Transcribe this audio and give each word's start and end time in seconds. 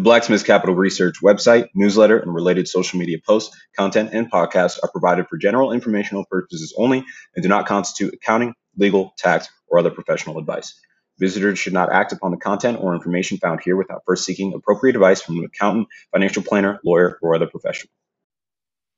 The 0.00 0.04
Blacksmiths 0.04 0.44
Capital 0.44 0.74
Research 0.74 1.16
website, 1.22 1.68
newsletter, 1.74 2.18
and 2.20 2.34
related 2.34 2.66
social 2.66 2.98
media 2.98 3.18
posts, 3.22 3.54
content, 3.76 4.14
and 4.14 4.32
podcasts 4.32 4.78
are 4.82 4.90
provided 4.90 5.28
for 5.28 5.36
general 5.36 5.72
informational 5.72 6.24
purposes 6.24 6.72
only 6.78 7.04
and 7.36 7.42
do 7.42 7.50
not 7.50 7.66
constitute 7.66 8.14
accounting, 8.14 8.54
legal, 8.78 9.12
tax, 9.18 9.50
or 9.68 9.78
other 9.78 9.90
professional 9.90 10.38
advice. 10.38 10.72
Visitors 11.18 11.58
should 11.58 11.74
not 11.74 11.92
act 11.92 12.12
upon 12.12 12.30
the 12.30 12.38
content 12.38 12.78
or 12.80 12.94
information 12.94 13.36
found 13.36 13.60
here 13.62 13.76
without 13.76 14.00
first 14.06 14.24
seeking 14.24 14.54
appropriate 14.54 14.96
advice 14.96 15.20
from 15.20 15.36
an 15.36 15.44
accountant, 15.44 15.86
financial 16.12 16.42
planner, 16.42 16.80
lawyer, 16.82 17.18
or 17.20 17.34
other 17.34 17.46
professional. 17.46 17.92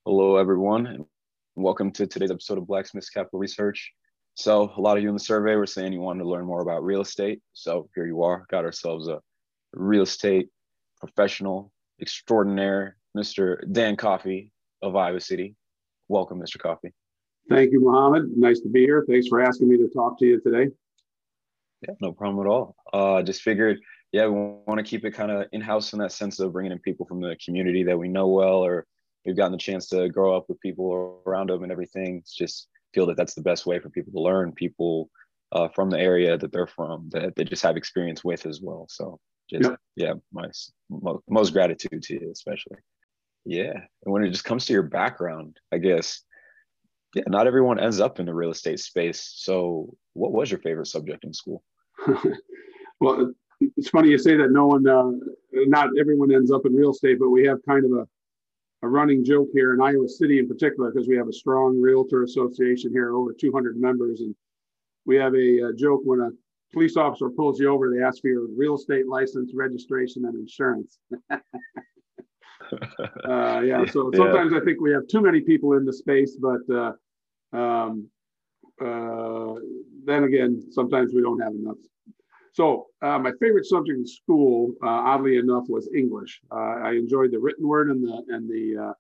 Hello, 0.05 0.37
everyone, 0.37 0.87
and 0.87 1.05
welcome 1.57 1.91
to 1.91 2.07
today's 2.07 2.31
episode 2.31 2.59
of 2.59 2.69
Blacksmiths 2.69 3.11
Capital 3.11 3.41
Research. 3.41 3.93
So, 4.35 4.73
a 4.77 4.81
lot 4.81 4.99
of 4.99 5.03
you 5.03 5.09
in 5.09 5.17
the 5.17 5.21
survey 5.21 5.57
were 5.57 5.67
saying 5.67 5.93
you 5.93 6.01
wanted 6.01 6.23
to 6.23 6.29
learn 6.29 6.45
more 6.45 6.63
about 6.63 6.85
real 6.85 7.01
estate. 7.01 7.41
So, 7.55 7.91
here 7.97 8.07
you 8.07 8.23
are, 8.23 8.47
got 8.49 8.65
ourselves 8.65 9.09
a 9.09 9.21
real 9.73 10.03
estate 10.03 10.49
professional 11.03 11.73
extraordinaire, 12.01 12.97
Mr. 13.17 13.61
Dan 13.73 13.97
Coffee 13.97 14.53
of 14.83 14.95
Iowa 14.95 15.21
City. 15.21 15.57
Welcome, 16.09 16.41
Mr. 16.41 16.59
Coffee. 16.59 16.93
Thank 17.49 17.73
you, 17.73 17.81
Mohammed. 17.81 18.37
Nice 18.37 18.61
to 18.61 18.69
be 18.69 18.83
here. 18.83 19.05
Thanks 19.09 19.27
for 19.27 19.41
asking 19.41 19.69
me 19.69 19.77
to 19.79 19.89
talk 19.89 20.19
to 20.21 20.27
you 20.27 20.41
today. 20.41 20.71
Yeah, 21.83 21.95
no 22.01 22.13
problem 22.13 22.47
at 22.47 22.49
all. 22.49 22.77
Uh, 22.93 23.23
just 23.23 23.43
figured, 23.43 23.81
yeah, 24.13 24.27
we 24.27 24.55
want 24.67 24.79
to 24.79 24.85
keep 24.85 25.05
it 25.05 25.11
kind 25.11 25.33
of 25.33 25.47
in 25.51 25.61
house 25.61 25.93
in 25.93 25.99
that 25.99 26.13
sense 26.13 26.39
of 26.39 26.53
bringing 26.53 26.71
in 26.71 26.79
people 26.79 27.05
from 27.05 27.21
the 27.21 27.37
community 27.45 27.83
that 27.83 27.99
we 27.99 28.09
know 28.09 28.29
well, 28.29 28.65
or 28.65 28.87
we've 29.27 29.37
gotten 29.37 29.53
the 29.53 29.59
chance 29.59 29.89
to 29.89 30.09
grow 30.09 30.37
up 30.37 30.45
with 30.49 30.61
people 30.61 31.21
around 31.27 31.51
them 31.51 31.65
and 31.65 31.73
everything. 31.73 32.19
It's 32.19 32.35
just 32.35 32.69
feel 32.95 33.07
that 33.07 33.17
that's 33.17 33.35
the 33.35 33.43
best 33.43 33.67
way 33.67 33.81
for 33.81 33.91
people 33.91 34.13
to 34.13 34.21
learn. 34.21 34.53
People 34.53 35.11
uh, 35.51 35.69
from 35.75 35.91
the 35.91 35.99
area 35.99 36.39
that 36.39 36.53
they're 36.53 36.69
from 36.69 37.09
that 37.11 37.35
they 37.35 37.43
just 37.43 37.65
have 37.65 37.77
experience 37.77 38.23
with 38.23 38.47
as 38.47 38.61
well. 38.63 38.87
So 38.89 39.19
just 39.53 39.71
yep. 39.71 39.81
yeah, 39.97 40.13
my 40.33 40.49
most 41.29 41.53
gratitude 41.53 42.03
to 42.03 42.15
you, 42.15 42.31
especially. 42.33 42.79
Yeah, 43.45 43.73
and 43.73 44.13
when 44.13 44.25
it 44.25 44.31
just 44.31 44.45
comes 44.45 44.67
to 44.67 44.73
your 44.73 44.85
background, 44.85 45.59
I 45.73 45.79
guess, 45.79 46.23
yeah, 47.15 47.25
not 47.27 47.47
everyone 47.47 47.81
ends 47.81 48.01
up 48.01 48.21
in 48.21 48.27
the 48.27 48.35
real 48.35 48.51
estate 48.51 48.81
space. 48.81 49.33
So, 49.37 49.95
what 50.15 50.33
was 50.33 50.51
your 50.51 50.61
favorite 50.61 50.87
subject 50.87 51.25
in 51.25 51.33
school? 51.33 51.63
well, 53.01 53.33
it's 53.61 53.91
funny 53.91 54.11
you 54.11 54.19
say 54.19 54.37
that. 54.37 54.51
No 54.51 54.67
one, 54.67 54.87
uh, 54.87 55.11
not 55.53 55.91
everyone 55.99 56.33
ends 56.33 56.51
up 56.51 56.67
in 56.67 56.75
real 56.75 56.91
estate, 56.91 57.19
but 57.19 57.31
we 57.31 57.45
have 57.47 57.59
kind 57.67 57.85
of 57.85 57.93
a 57.93 58.07
a 58.83 58.89
running 58.89 59.25
joke 59.25 59.49
here 59.53 59.75
in 59.75 59.81
Iowa 59.81 60.09
City, 60.09 60.39
in 60.39 60.49
particular, 60.49 60.91
because 60.91 61.09
we 61.09 61.17
have 61.17 61.29
a 61.29 61.33
strong 61.33 61.81
realtor 61.81 62.25
association 62.25 62.91
here, 62.91 63.15
over 63.15 63.33
200 63.33 63.77
members, 63.77 64.21
and 64.21 64.35
we 65.07 65.17
have 65.17 65.35
a, 65.35 65.69
a 65.69 65.73
joke 65.73 66.01
when 66.05 66.21
a 66.21 66.31
police 66.73 66.97
officer 66.97 67.29
pulls 67.31 67.61
you 67.61 67.69
over, 67.69 67.91
they 67.91 68.03
ask 68.03 68.21
for 68.21 68.29
your 68.29 68.47
real 68.57 68.75
estate 68.75 69.09
license, 69.09 69.53
registration, 69.55 70.25
and 70.25 70.35
insurance. 70.35 70.99
uh, 71.31 71.39
yeah, 73.61 73.85
so 73.87 74.11
sometimes 74.15 74.53
yeah. 74.53 74.59
I 74.59 74.65
think 74.65 74.81
we 74.81 74.93
have 74.93 75.07
too 75.09 75.21
many 75.21 75.41
people 75.41 75.75
in 75.75 75.85
the 75.85 75.93
space, 75.93 76.37
but 76.37 76.61
uh, 76.75 76.93
um, 77.57 78.09
uh, 78.81 79.55
then 80.05 80.25
again, 80.25 80.63
sometimes 80.71 81.13
we 81.15 81.23
don't 81.23 81.41
have 81.41 81.55
enough. 81.55 81.77
So 82.53 82.89
uh, 83.01 83.19
my 83.19 83.33
favorite 83.41 83.65
subject 83.65 83.99
in 83.99 84.07
school, 84.07 84.75
uh, 84.83 84.89
oddly 84.89 85.39
enough, 85.39 85.65
was 85.69 85.89
English. 85.97 86.43
Uh, 86.51 86.81
I 86.83 86.93
enjoyed 86.93 87.33
the 87.33 87.39
written 87.39 87.67
word 87.67 87.91
and 87.91 88.05
the 88.05 88.23
and 88.29 88.49
the 88.49 88.95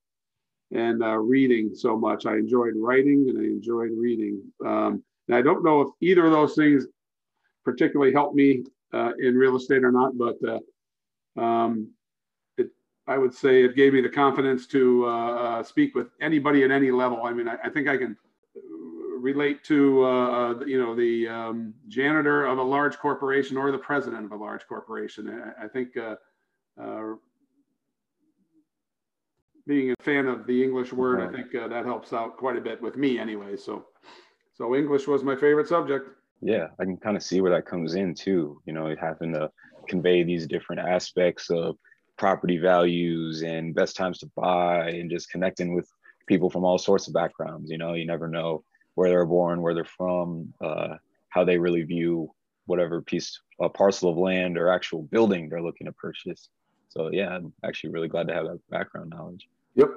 and 0.74 1.02
reading 1.28 1.74
so 1.74 1.98
much. 1.98 2.24
I 2.24 2.36
enjoyed 2.36 2.72
writing 2.76 3.26
and 3.28 3.38
I 3.38 3.44
enjoyed 3.44 3.90
reading. 3.94 4.40
Um, 4.64 5.04
and 5.28 5.36
I 5.36 5.42
don't 5.42 5.62
know 5.62 5.82
if 5.82 5.88
either 6.00 6.24
of 6.24 6.32
those 6.32 6.54
things 6.54 6.86
particularly 7.64 8.12
helped 8.12 8.34
me 8.34 8.64
uh, 8.92 9.12
in 9.18 9.36
real 9.36 9.56
estate 9.56 9.84
or 9.84 9.92
not, 9.92 10.16
but 10.18 10.36
uh, 10.46 11.40
um, 11.40 11.90
it, 12.58 12.70
I 13.06 13.18
would 13.18 13.34
say 13.34 13.64
it 13.64 13.76
gave 13.76 13.92
me 13.92 14.00
the 14.00 14.08
confidence 14.08 14.66
to 14.68 15.06
uh, 15.06 15.08
uh 15.08 15.62
speak 15.62 15.94
with 15.94 16.08
anybody 16.20 16.62
at 16.62 16.70
any 16.70 16.90
level. 16.90 17.22
I 17.24 17.32
mean, 17.32 17.48
I, 17.48 17.56
I 17.64 17.70
think 17.70 17.88
I 17.88 17.96
can 17.96 18.16
relate 19.18 19.62
to 19.64 20.04
uh, 20.04 20.60
you 20.66 20.78
know 20.78 20.94
the 20.94 21.28
um, 21.28 21.74
janitor 21.88 22.44
of 22.46 22.58
a 22.58 22.62
large 22.62 22.98
corporation 22.98 23.56
or 23.56 23.70
the 23.72 23.78
president 23.78 24.24
of 24.24 24.32
a 24.32 24.36
large 24.36 24.66
corporation. 24.66 25.28
I, 25.58 25.64
I 25.64 25.68
think 25.68 25.96
uh, 25.96 26.16
being 29.66 29.92
a 29.92 30.02
fan 30.02 30.26
of 30.26 30.46
the 30.46 30.62
English 30.62 30.92
word, 30.92 31.20
I 31.20 31.32
think 31.34 31.52
that 31.52 31.84
helps 31.84 32.12
out 32.12 32.36
quite 32.36 32.56
a 32.56 32.60
bit 32.60 32.82
with 32.82 32.96
me 32.96 33.18
anyway. 33.18 33.56
So, 33.56 33.86
so 34.52 34.74
English 34.74 35.06
was 35.06 35.22
my 35.22 35.36
favorite 35.36 35.68
subject 35.68 36.08
yeah 36.42 36.66
i 36.80 36.84
can 36.84 36.96
kind 36.96 37.16
of 37.16 37.22
see 37.22 37.40
where 37.40 37.52
that 37.52 37.66
comes 37.66 37.94
in 37.94 38.14
too 38.14 38.60
you 38.66 38.72
know 38.72 38.86
it 38.86 38.98
having 39.00 39.32
to 39.32 39.50
convey 39.88 40.22
these 40.22 40.46
different 40.46 40.80
aspects 40.86 41.50
of 41.50 41.76
property 42.18 42.58
values 42.58 43.42
and 43.42 43.74
best 43.74 43.96
times 43.96 44.18
to 44.18 44.30
buy 44.36 44.88
and 44.90 45.10
just 45.10 45.30
connecting 45.30 45.74
with 45.74 45.88
people 46.26 46.50
from 46.50 46.64
all 46.64 46.78
sorts 46.78 47.08
of 47.08 47.14
backgrounds 47.14 47.70
you 47.70 47.78
know 47.78 47.94
you 47.94 48.06
never 48.06 48.28
know 48.28 48.62
where 48.94 49.08
they're 49.08 49.26
born 49.26 49.62
where 49.62 49.74
they're 49.74 49.84
from 49.84 50.52
uh, 50.60 50.96
how 51.30 51.44
they 51.44 51.58
really 51.58 51.82
view 51.82 52.30
whatever 52.66 53.00
piece 53.00 53.40
a 53.60 53.68
parcel 53.68 54.10
of 54.10 54.16
land 54.18 54.58
or 54.58 54.68
actual 54.68 55.02
building 55.04 55.48
they're 55.48 55.62
looking 55.62 55.86
to 55.86 55.92
purchase. 55.92 56.48
So 56.88 57.10
yeah 57.12 57.30
i'm 57.30 57.52
actually 57.64 57.90
really 57.90 58.08
glad 58.08 58.28
to 58.28 58.34
have 58.34 58.44
that 58.44 58.60
background 58.70 59.10
knowledge. 59.10 59.48
Yep. 59.74 59.88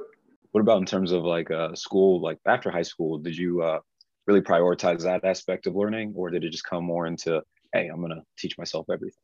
What 0.52 0.62
about 0.62 0.78
in 0.78 0.86
terms 0.86 1.12
of 1.12 1.24
like 1.24 1.52
uh, 1.52 1.76
school 1.76 2.22
like 2.22 2.40
after 2.46 2.72
high 2.72 2.82
school 2.82 3.18
did 3.18 3.38
you 3.38 3.62
uh, 3.62 3.80
really 4.28 4.42
prioritize 4.42 5.04
that 5.04 5.24
aspect 5.24 5.68
of 5.68 5.76
learning, 5.76 6.14
or 6.16 6.30
did 6.30 6.44
it 6.44 6.50
just 6.50 6.66
come 6.66 6.84
more 6.84 7.06
into, 7.06 7.42
hey, 7.74 7.88
I'm 7.88 8.00
going 8.00 8.12
to 8.12 8.24
teach 8.38 8.58
myself 8.58 8.88
everything? 8.92 9.22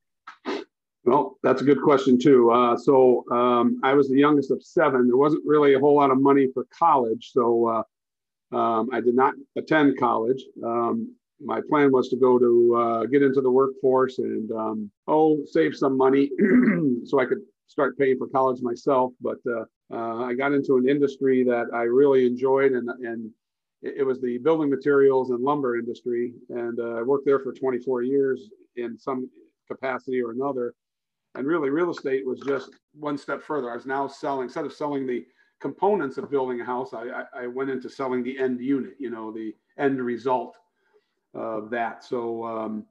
Well, 1.04 1.38
that's 1.42 1.62
a 1.62 1.66
good 1.66 1.82
question 1.82 2.20
too. 2.20 2.52
Uh, 2.52 2.78
so 2.78 3.26
um, 3.32 3.80
I 3.84 3.94
was 3.94 4.08
the 4.08 4.20
youngest 4.20 4.52
of 4.52 4.64
seven. 4.64 5.08
There 5.08 5.18
wasn't 5.18 5.44
really 5.46 5.74
a 5.74 5.80
whole 5.80 5.96
lot 5.96 6.12
of 6.12 6.22
money 6.22 6.48
for 6.54 6.68
college, 6.78 7.32
so 7.34 7.68
uh, 7.68 8.56
um, 8.56 8.90
I 8.94 9.02
did 9.02 9.16
not 9.16 9.34
attend 9.58 9.98
college. 9.98 10.44
Um, 10.64 11.16
my 11.44 11.60
plan 11.68 11.92
was 11.92 12.10
to 12.10 12.18
go 12.18 12.38
to 12.38 12.76
uh, 12.76 13.06
get 13.06 13.24
into 13.24 13.42
the 13.42 13.50
workforce 13.50 14.20
and 14.20 14.52
um, 14.52 14.92
oh, 15.08 15.40
save 15.46 15.76
some 15.76 15.98
money 15.98 16.30
so 17.04 17.20
I 17.20 17.26
could 17.26 17.40
start 17.68 17.98
paying 17.98 18.20
for 18.20 18.28
college 18.28 18.62
myself. 18.62 19.12
But 19.22 19.38
uh, 19.50 19.64
uh, 19.92 20.26
I 20.26 20.36
got 20.36 20.54
into 20.54 20.78
an 20.78 20.88
industry 20.88 21.44
that 21.46 21.68
I 21.74 21.84
really 21.84 22.28
enjoyed 22.28 22.74
and 22.74 22.88
and 22.90 23.32
it, 23.82 24.06
was 24.06 24.22
the 24.22 24.38
building 24.40 24.70
materials 24.70 25.32
and 25.32 25.44
lumber 25.44 25.78
industry. 25.78 26.34
And 26.50 26.80
uh, 26.80 26.96
I 26.96 27.02
worked 27.02 27.26
there 27.26 27.40
for 27.40 27.54
24 27.54 28.04
years 28.04 28.50
in 28.76 28.98
some 28.98 29.30
capacity 29.68 30.22
or 30.22 30.32
another. 30.32 30.74
And 31.36 31.48
really, 31.48 31.70
real 31.70 31.92
estate 31.92 32.26
was 32.26 32.40
just 32.42 32.72
one 32.94 33.18
step 33.18 33.42
further. 33.42 33.72
I 33.72 33.76
was 33.76 33.86
now 33.86 34.08
selling, 34.08 34.44
instead 34.44 34.66
of 34.66 34.74
selling 34.74 35.08
the 35.08 35.26
components 35.62 36.18
of 36.18 36.30
building 36.30 36.60
a 36.60 36.66
house, 36.66 36.94
I, 36.94 37.04
I, 37.04 37.44
I 37.44 37.48
went 37.48 37.70
into 37.70 37.90
selling 37.90 38.24
the 38.24 38.38
end 38.38 38.60
unit, 38.60 38.96
you 39.00 39.10
know, 39.10 39.32
the 39.32 39.54
end 39.78 40.02
result 40.02 40.58
of 41.34 41.70
that. 41.70 42.04
So 42.04 42.46
um, 42.46 42.86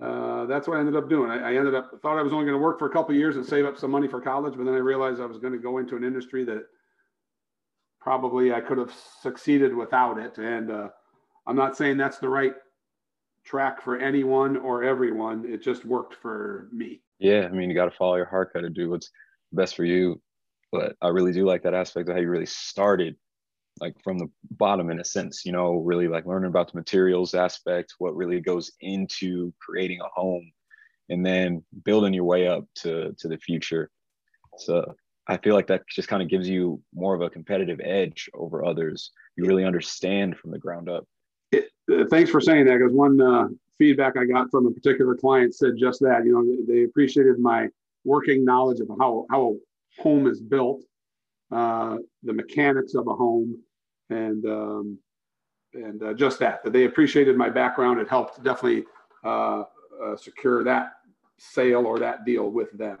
uh, 0.00 0.46
that's 0.46 0.68
what 0.68 0.76
I 0.76 0.80
ended 0.80 0.96
up 0.96 1.08
doing. 1.08 1.30
I, 1.30 1.52
I, 1.52 1.54
ended 1.54 1.74
up 1.74 1.90
thought 2.02 2.18
I 2.18 2.22
was 2.22 2.32
only 2.32 2.44
going 2.44 2.56
to 2.56 2.62
work 2.62 2.78
for 2.78 2.86
a 2.86 2.92
couple 2.92 3.14
years 3.14 3.36
and 3.36 3.44
save 3.44 3.64
up 3.64 3.78
some 3.78 3.90
money 3.90 4.08
for 4.08 4.20
college, 4.20 4.54
but 4.56 4.64
then 4.64 4.74
I 4.74 4.78
realized 4.78 5.20
I 5.20 5.26
was 5.26 5.38
going 5.38 5.52
to 5.52 5.58
go 5.58 5.78
into 5.78 5.96
an 5.96 6.04
industry 6.04 6.44
that 6.44 6.64
probably 8.10 8.52
I 8.52 8.60
could 8.60 8.78
have 8.78 8.92
succeeded 9.22 9.72
without 9.72 10.18
it. 10.18 10.36
And 10.36 10.68
uh, 10.68 10.88
I'm 11.46 11.54
not 11.54 11.76
saying 11.76 11.96
that's 11.96 12.18
the 12.18 12.28
right 12.28 12.54
track 13.44 13.80
for 13.84 13.98
anyone 13.98 14.56
or 14.56 14.82
everyone. 14.82 15.44
It 15.46 15.62
just 15.62 15.84
worked 15.84 16.16
for 16.20 16.68
me. 16.72 17.02
Yeah, 17.20 17.46
I 17.48 17.50
mean, 17.50 17.70
you 17.70 17.76
got 17.76 17.84
to 17.84 17.96
follow 17.96 18.16
your 18.16 18.26
heart, 18.26 18.52
got 18.52 18.62
to 18.62 18.68
do 18.68 18.90
what's 18.90 19.12
best 19.52 19.76
for 19.76 19.84
you. 19.84 20.20
But 20.72 20.96
I 21.00 21.06
really 21.10 21.30
do 21.30 21.46
like 21.46 21.62
that 21.62 21.72
aspect 21.72 22.08
of 22.08 22.16
how 22.16 22.20
you 22.20 22.28
really 22.28 22.46
started, 22.46 23.14
like 23.80 23.94
from 24.02 24.18
the 24.18 24.26
bottom 24.50 24.90
in 24.90 24.98
a 24.98 25.04
sense. 25.04 25.44
You 25.44 25.52
know, 25.52 25.74
really 25.74 26.08
like 26.08 26.26
learning 26.26 26.50
about 26.50 26.72
the 26.72 26.78
materials 26.78 27.34
aspect, 27.34 27.94
what 27.98 28.16
really 28.16 28.40
goes 28.40 28.72
into 28.80 29.54
creating 29.64 30.00
a 30.00 30.08
home, 30.20 30.50
and 31.10 31.24
then 31.24 31.62
building 31.84 32.12
your 32.12 32.24
way 32.24 32.48
up 32.48 32.64
to 32.82 33.14
to 33.20 33.28
the 33.28 33.38
future. 33.38 33.88
So 34.58 34.96
I 35.26 35.36
feel 35.36 35.54
like 35.54 35.66
that 35.68 35.86
just 35.88 36.08
kind 36.08 36.22
of 36.22 36.28
gives 36.28 36.48
you 36.48 36.80
more 36.94 37.14
of 37.14 37.20
a 37.20 37.30
competitive 37.30 37.80
edge 37.82 38.28
over 38.34 38.64
others. 38.64 39.12
You 39.36 39.44
really 39.44 39.64
understand 39.64 40.36
from 40.36 40.50
the 40.50 40.58
ground 40.58 40.88
up. 40.88 41.06
It, 41.52 41.70
uh, 41.92 42.04
thanks 42.10 42.30
for 42.30 42.40
saying 42.40 42.66
that 42.66 42.78
because 42.78 42.92
one 42.92 43.20
uh, 43.20 43.48
feedback 43.78 44.16
I 44.16 44.24
got 44.24 44.50
from 44.50 44.66
a 44.66 44.70
particular 44.70 45.14
client 45.14 45.54
said 45.54 45.74
just 45.78 46.00
that. 46.00 46.24
You 46.24 46.32
know, 46.32 46.66
they 46.66 46.84
appreciated 46.84 47.38
my 47.38 47.68
working 48.04 48.44
knowledge 48.44 48.80
of 48.80 48.88
how, 48.98 49.26
how 49.30 49.56
a 49.98 50.02
home 50.02 50.26
is 50.26 50.40
built, 50.40 50.82
uh, 51.50 51.96
the 52.22 52.32
mechanics 52.32 52.94
of 52.94 53.06
a 53.06 53.14
home, 53.14 53.58
and 54.08 54.44
um, 54.46 54.98
and 55.74 56.02
uh, 56.02 56.14
just 56.14 56.38
that. 56.40 56.64
That 56.64 56.72
they 56.72 56.84
appreciated 56.84 57.36
my 57.36 57.48
background. 57.48 58.00
It 58.00 58.08
helped 58.08 58.42
definitely 58.42 58.84
uh, 59.24 59.64
uh, 60.02 60.16
secure 60.16 60.64
that 60.64 60.92
sale 61.38 61.86
or 61.86 61.98
that 61.98 62.24
deal 62.24 62.50
with 62.50 62.70
them. 62.72 62.98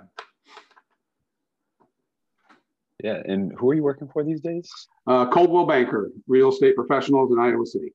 Yeah. 3.02 3.20
And 3.24 3.52
who 3.58 3.70
are 3.70 3.74
you 3.74 3.82
working 3.82 4.08
for 4.12 4.24
these 4.24 4.40
days? 4.40 4.70
Uh, 5.06 5.28
Coldwell 5.28 5.66
Banker, 5.66 6.10
real 6.26 6.50
estate 6.50 6.76
professionals 6.76 7.32
in 7.32 7.38
Iowa 7.38 7.66
City. 7.66 7.92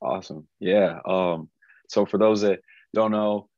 Awesome. 0.00 0.46
Yeah. 0.60 1.00
Um, 1.06 1.48
so 1.88 2.06
for 2.06 2.18
those 2.18 2.42
that 2.42 2.60
don't 2.94 3.10
know, 3.10 3.48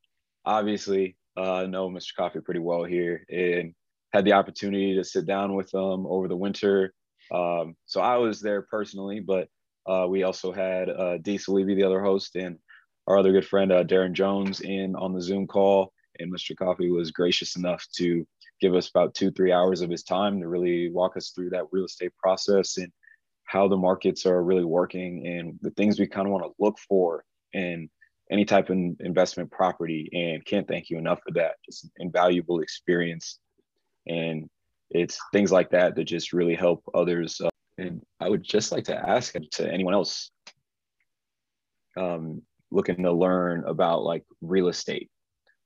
obviously 0.45 1.15
uh, 1.37 1.65
know 1.67 1.89
Mr. 1.89 2.15
Coffee 2.17 2.41
pretty 2.41 2.59
well 2.59 2.83
here 2.83 3.25
and 3.29 3.73
had 4.13 4.25
the 4.25 4.33
opportunity 4.33 4.95
to 4.95 5.03
sit 5.03 5.25
down 5.25 5.55
with 5.55 5.69
them 5.71 6.05
over 6.05 6.27
the 6.27 6.35
winter. 6.35 6.93
Um, 7.33 7.75
so 7.85 8.01
I 8.01 8.17
was 8.17 8.41
there 8.41 8.63
personally, 8.63 9.19
but 9.19 9.47
uh, 9.85 10.05
we 10.09 10.23
also 10.23 10.51
had 10.51 10.89
uh, 10.89 11.17
Dee 11.17 11.37
Salibi, 11.37 11.75
the 11.75 11.83
other 11.83 12.01
host, 12.01 12.35
and 12.35 12.57
our 13.07 13.17
other 13.17 13.31
good 13.31 13.47
friend 13.47 13.71
uh, 13.71 13.83
Darren 13.83 14.13
Jones 14.13 14.61
in 14.61 14.95
on 14.95 15.13
the 15.13 15.21
Zoom 15.21 15.47
call. 15.47 15.93
And 16.19 16.31
Mr. 16.31 16.55
Coffee 16.55 16.91
was 16.91 17.11
gracious 17.11 17.55
enough 17.55 17.85
to 17.95 18.27
give 18.61 18.75
us 18.75 18.89
about 18.89 19.13
two, 19.15 19.31
three 19.31 19.51
hours 19.51 19.81
of 19.81 19.89
his 19.89 20.03
time 20.03 20.39
to 20.39 20.47
really 20.47 20.89
walk 20.89 21.17
us 21.17 21.31
through 21.31 21.49
that 21.49 21.65
real 21.71 21.85
estate 21.85 22.15
process 22.17 22.77
and 22.77 22.91
how 23.45 23.67
the 23.67 23.75
markets 23.75 24.25
are 24.25 24.43
really 24.43 24.63
working 24.63 25.25
and 25.27 25.59
the 25.61 25.71
things 25.71 25.99
we 25.99 26.07
kind 26.07 26.27
of 26.27 26.31
want 26.31 26.45
to 26.45 26.53
look 26.59 26.77
for 26.79 27.25
in 27.53 27.89
any 28.31 28.45
type 28.45 28.69
of 28.69 28.77
investment 29.01 29.51
property. 29.51 30.09
And 30.13 30.45
can't 30.45 30.67
thank 30.67 30.89
you 30.89 30.97
enough 30.97 31.19
for 31.25 31.33
that. 31.33 31.55
Just 31.65 31.89
invaluable 31.97 32.61
experience. 32.61 33.39
And 34.07 34.49
it's 34.91 35.19
things 35.33 35.51
like 35.51 35.71
that 35.71 35.95
that 35.95 36.05
just 36.05 36.31
really 36.31 36.55
help 36.55 36.83
others. 36.93 37.41
Uh, 37.41 37.49
and 37.77 38.01
I 38.19 38.29
would 38.29 38.43
just 38.43 38.71
like 38.71 38.85
to 38.85 38.95
ask 38.95 39.33
to 39.33 39.69
anyone 39.69 39.93
else 39.93 40.31
um, 41.97 42.43
looking 42.71 43.03
to 43.03 43.11
learn 43.11 43.63
about 43.65 44.03
like 44.03 44.23
real 44.41 44.67
estate 44.67 45.09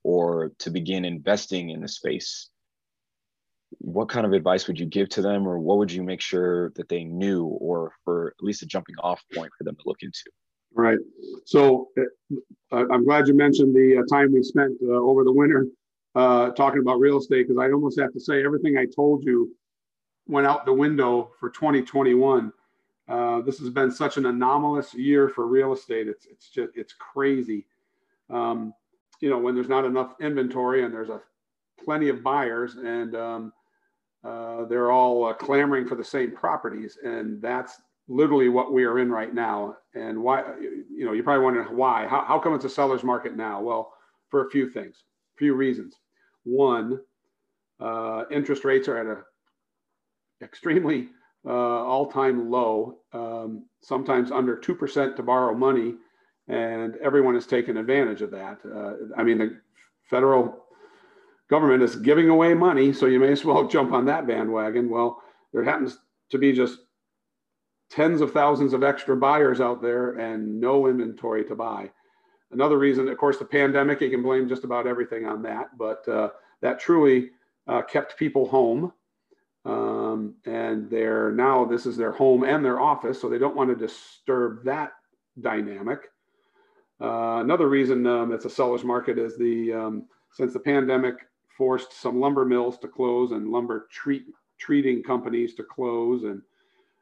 or 0.04 0.52
to 0.60 0.70
begin 0.72 1.06
investing 1.06 1.70
in 1.70 1.82
the 1.82 1.88
space 1.88 2.50
what 3.80 4.10
kind 4.10 4.26
of 4.26 4.34
advice 4.34 4.68
would 4.68 4.80
you 4.80 4.86
give 4.86 5.10
to 5.10 5.22
them 5.22 5.48
or 5.48 5.60
what 5.60 5.78
would 5.78 5.92
you 5.92 6.04
make 6.04 6.22
sure 6.22 6.72
that 6.76 6.90
they 6.90 7.04
knew 7.04 7.46
or 7.46 7.92
for 8.04 8.34
at 8.38 8.44
least 8.44 8.64
a 8.64 8.66
jumping 8.66 8.96
off 9.00 9.24
point 9.34 9.52
for 9.58 9.64
them 9.64 9.76
to 9.76 9.82
look 9.86 10.02
into? 10.02 10.24
Right. 10.74 10.98
So 11.46 11.90
uh, 12.72 12.86
i'm 12.92 13.06
glad 13.06 13.28
you 13.28 13.34
mentioned 13.34 13.76
the 13.76 13.98
uh, 14.00 14.14
time 14.14 14.34
we 14.34 14.44
spent 14.44 14.74
uh, 14.84 14.92
over 14.92 15.24
the 15.24 15.32
winter 15.32 15.68
uh, 16.16 16.50
talking 16.52 16.80
about 16.80 17.00
real 17.00 17.18
estate 17.18 17.48
because 17.48 17.62
i 17.62 17.72
almost 17.72 18.00
have 18.00 18.12
to 18.14 18.20
say 18.20 18.44
everything 18.44 18.78
i 18.78 18.86
told 18.96 19.24
you 19.24 19.56
went 20.28 20.48
out 20.48 20.66
the 20.66 20.74
window 20.74 21.32
for 21.40 21.50
2021 21.50 22.52
uh, 23.08 23.42
this 23.42 23.60
has 23.60 23.70
been 23.70 23.92
such 23.92 24.18
an 24.18 24.26
anomalous 24.26 24.94
year 24.94 25.30
for 25.30 25.46
real 25.46 25.74
estate. 25.74 26.08
It's, 26.08 26.26
it's 26.26 26.50
just 26.50 26.72
it's 26.76 26.94
crazy. 26.94 27.68
Um, 28.30 28.74
you 29.22 29.30
know 29.30 29.38
when 29.38 29.56
there's 29.56 29.70
not 29.70 29.86
enough 29.86 30.16
inventory 30.20 30.84
and 30.84 30.94
there's 30.94 31.10
a 31.10 31.22
plenty 31.84 32.10
of 32.10 32.24
buyers 32.24 32.76
and 32.76 33.16
um, 33.16 33.54
uh, 34.26 34.66
they're 34.66 34.92
all 34.92 35.26
uh, 35.26 35.34
clamoring 35.34 35.88
for 35.88 35.96
the 35.96 36.04
same 36.04 36.32
properties. 36.32 36.98
And 37.04 37.42
that's 37.42 37.80
literally 38.08 38.50
what 38.50 38.74
we 38.74 38.84
are 38.84 39.00
in 39.00 39.12
right 39.12 39.34
now. 39.34 39.78
And 39.94 40.22
why, 40.22 40.44
you 40.60 41.06
know, 41.06 41.14
you're 41.14 41.24
probably 41.24 41.44
wondering 41.44 41.76
why. 41.76 42.08
How, 42.08 42.26
how 42.26 42.40
come 42.40 42.54
it's 42.56 42.66
a 42.66 42.70
seller's 42.70 43.04
market 43.04 43.36
now? 43.36 43.62
Well, 43.62 43.94
for 44.30 44.48
a 44.48 44.50
few 44.50 44.70
things, 44.70 45.04
a 45.36 45.38
few 45.38 45.54
reasons. 45.54 45.96
One, 46.44 47.00
uh, 47.80 48.24
interest 48.32 48.66
rates 48.66 48.88
are 48.88 48.98
at 48.98 49.06
a 49.06 50.44
extremely 50.44 51.10
uh, 51.46 51.52
all-time 51.52 52.50
low, 52.50 52.98
um, 53.14 53.66
sometimes 53.82 54.32
under 54.32 54.58
2% 54.58 55.16
to 55.16 55.24
borrow 55.24 55.56
money. 55.56 55.96
And 56.48 56.96
everyone 56.98 57.36
has 57.36 57.46
taken 57.46 57.78
advantage 57.78 58.22
of 58.22 58.32
that. 58.32 58.60
Uh, 58.66 58.94
I 59.18 59.24
mean, 59.24 59.38
the 59.38 59.58
federal 60.10 60.65
government 61.50 61.84
is 61.84 61.96
giving 61.96 62.30
away 62.30 62.54
money, 62.54 62.94
so 62.94 63.06
you 63.06 63.20
may 63.20 63.32
as 63.32 63.46
well 63.46 63.68
jump 63.76 63.94
on 63.94 64.06
that 64.06 64.28
bandwagon. 64.28 64.90
Well, 64.90 65.22
there 65.54 65.64
happens 65.64 65.98
to 66.32 66.38
be 66.38 66.54
just 66.54 66.80
tens 67.90 68.22
of 68.22 68.32
thousands 68.32 68.74
of 68.74 68.84
extra 68.84 69.16
buyers 69.16 69.62
out 69.62 69.82
there 69.82 70.18
and 70.18 70.60
no 70.60 70.88
inventory 70.88 71.46
to 71.46 71.56
buy. 71.56 71.92
Another 72.52 72.78
reason, 72.78 73.08
of 73.08 73.18
course, 73.18 73.38
the 73.38 73.46
pandemic, 73.46 74.02
you 74.02 74.10
can 74.10 74.24
blame 74.24 74.48
just 74.48 74.64
about 74.64 74.88
everything 74.88 75.26
on 75.26 75.42
that, 75.44 75.78
but 75.78 76.08
uh, 76.08 76.30
that 76.62 76.80
truly 76.80 77.32
uh, 77.68 77.82
kept 77.82 78.18
people 78.18 78.48
home. 78.48 78.92
Um, 79.66 80.36
and 80.46 80.90
they're 80.90 81.32
now, 81.32 81.66
this 81.66 81.88
is 81.88 81.98
their 81.98 82.12
home 82.12 82.44
and 82.44 82.64
their 82.64 82.80
office, 82.80 83.20
so 83.20 83.28
they 83.28 83.40
don't 83.40 83.56
want 83.56 83.72
to 83.72 83.76
disturb 83.76 84.64
that 84.66 84.92
dynamic. 85.42 86.12
Uh, 87.02 87.40
another 87.42 87.68
reason 87.68 88.06
um, 88.06 88.32
it's 88.32 88.46
a 88.46 88.50
seller's 88.50 88.84
market 88.84 89.18
is 89.18 89.38
the, 89.38 89.74
um, 89.74 90.06
since 90.32 90.54
the 90.54 90.60
pandemic 90.60 91.16
forced 91.58 91.94
some 91.94 92.20
lumber 92.20 92.46
mills 92.46 92.78
to 92.80 92.88
close 92.88 93.32
and 93.32 93.50
lumber 93.50 93.88
treat, 93.92 94.26
treating 94.58 95.04
companies 95.04 95.56
to 95.56 95.64
close. 95.64 96.24
And 96.24 96.42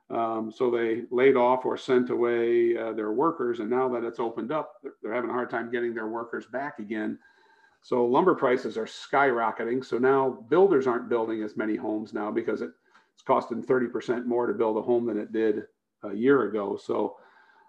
um, 0.10 0.52
so 0.56 0.70
they 0.70 1.04
laid 1.12 1.36
off 1.36 1.66
or 1.66 1.78
sent 1.78 2.10
away 2.10 2.78
uh, 2.78 2.94
their 2.94 3.12
workers. 3.12 3.60
And 3.60 3.70
now 3.70 3.90
that 3.90 4.04
it's 4.04 4.20
opened 4.20 4.52
up, 4.52 4.74
they're, 4.84 4.94
they're 5.02 5.14
having 5.14 5.30
a 5.30 5.34
hard 5.34 5.50
time 5.50 5.72
getting 5.72 5.94
their 5.94 6.08
workers 6.08 6.46
back 6.46 6.80
again. 6.80 7.18
So 7.82 8.06
lumber 8.06 8.36
prices 8.36 8.78
are 8.78 8.86
skyrocketing. 8.86 9.84
So 9.84 9.98
now 9.98 10.46
builders 10.50 10.88
aren't 10.88 11.10
building 11.10 11.44
as 11.44 11.58
many 11.58 11.76
homes 11.76 12.14
now 12.14 12.32
because 12.32 12.62
it, 12.62 12.72
it's 13.14 13.24
costing 13.24 13.64
30% 13.64 14.26
more 14.26 14.48
to 14.48 14.54
build 14.54 14.78
a 14.78 14.82
home 14.82 15.06
than 15.06 15.18
it 15.18 15.34
did 15.34 15.64
a 16.04 16.14
year 16.14 16.44
ago. 16.44 16.78
So 16.82 17.18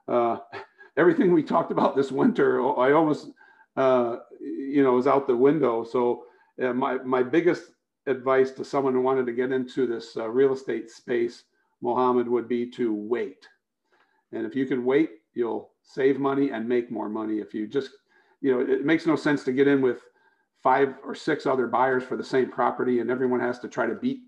uh, 0.07 0.39
everything 0.97 1.33
we 1.33 1.43
talked 1.43 1.73
about 1.73 1.97
this 1.97 2.13
winter, 2.13 2.61
I 2.79 2.93
almost, 2.93 3.31
uh, 3.77 4.17
you 4.41 4.83
know, 4.83 4.99
is 4.99 5.07
out 5.07 5.27
the 5.27 5.37
window. 5.37 5.83
So 5.83 6.25
uh, 6.62 6.73
my, 6.73 6.99
my 6.99 7.23
biggest 7.23 7.65
advice 8.06 8.51
to 8.53 8.65
someone 8.65 8.93
who 8.93 9.01
wanted 9.01 9.27
to 9.27 9.33
get 9.33 9.53
into 9.53 9.87
this 9.87 10.17
uh, 10.17 10.29
real 10.29 10.53
estate 10.53 10.91
space, 10.91 11.45
Mohammed, 11.81 12.29
would 12.29 12.49
be 12.49 12.71
to 12.73 12.95
wait. 12.95 13.49
And 14.33 14.47
if 14.47 14.55
you 14.55 14.67
can 14.67 14.85
wait, 14.85 15.11
you'll 15.35 15.71
save 15.83 16.19
money 16.19 16.51
and 16.51 16.69
make 16.69 16.91
more 16.91 17.09
money. 17.09 17.39
If 17.39 17.55
you 17.55 17.67
just, 17.67 17.91
you 18.41 18.53
know, 18.53 18.61
it 18.61 18.85
makes 18.85 19.06
no 19.06 19.17
sense 19.17 19.45
to 19.45 19.53
get 19.53 19.69
in 19.69 19.81
with 19.81 20.01
five 20.62 20.95
or 21.05 21.15
six 21.15 21.47
other 21.47 21.67
buyers 21.67 22.05
for 22.05 22.17
the 22.17 22.25
same 22.25 22.51
property 22.51 23.00
and 23.00 23.11
everyone 23.11 23.41
has 23.41 23.59
to 23.61 23.69
try 23.69 23.87
to 23.87 23.95
beat 23.95 24.21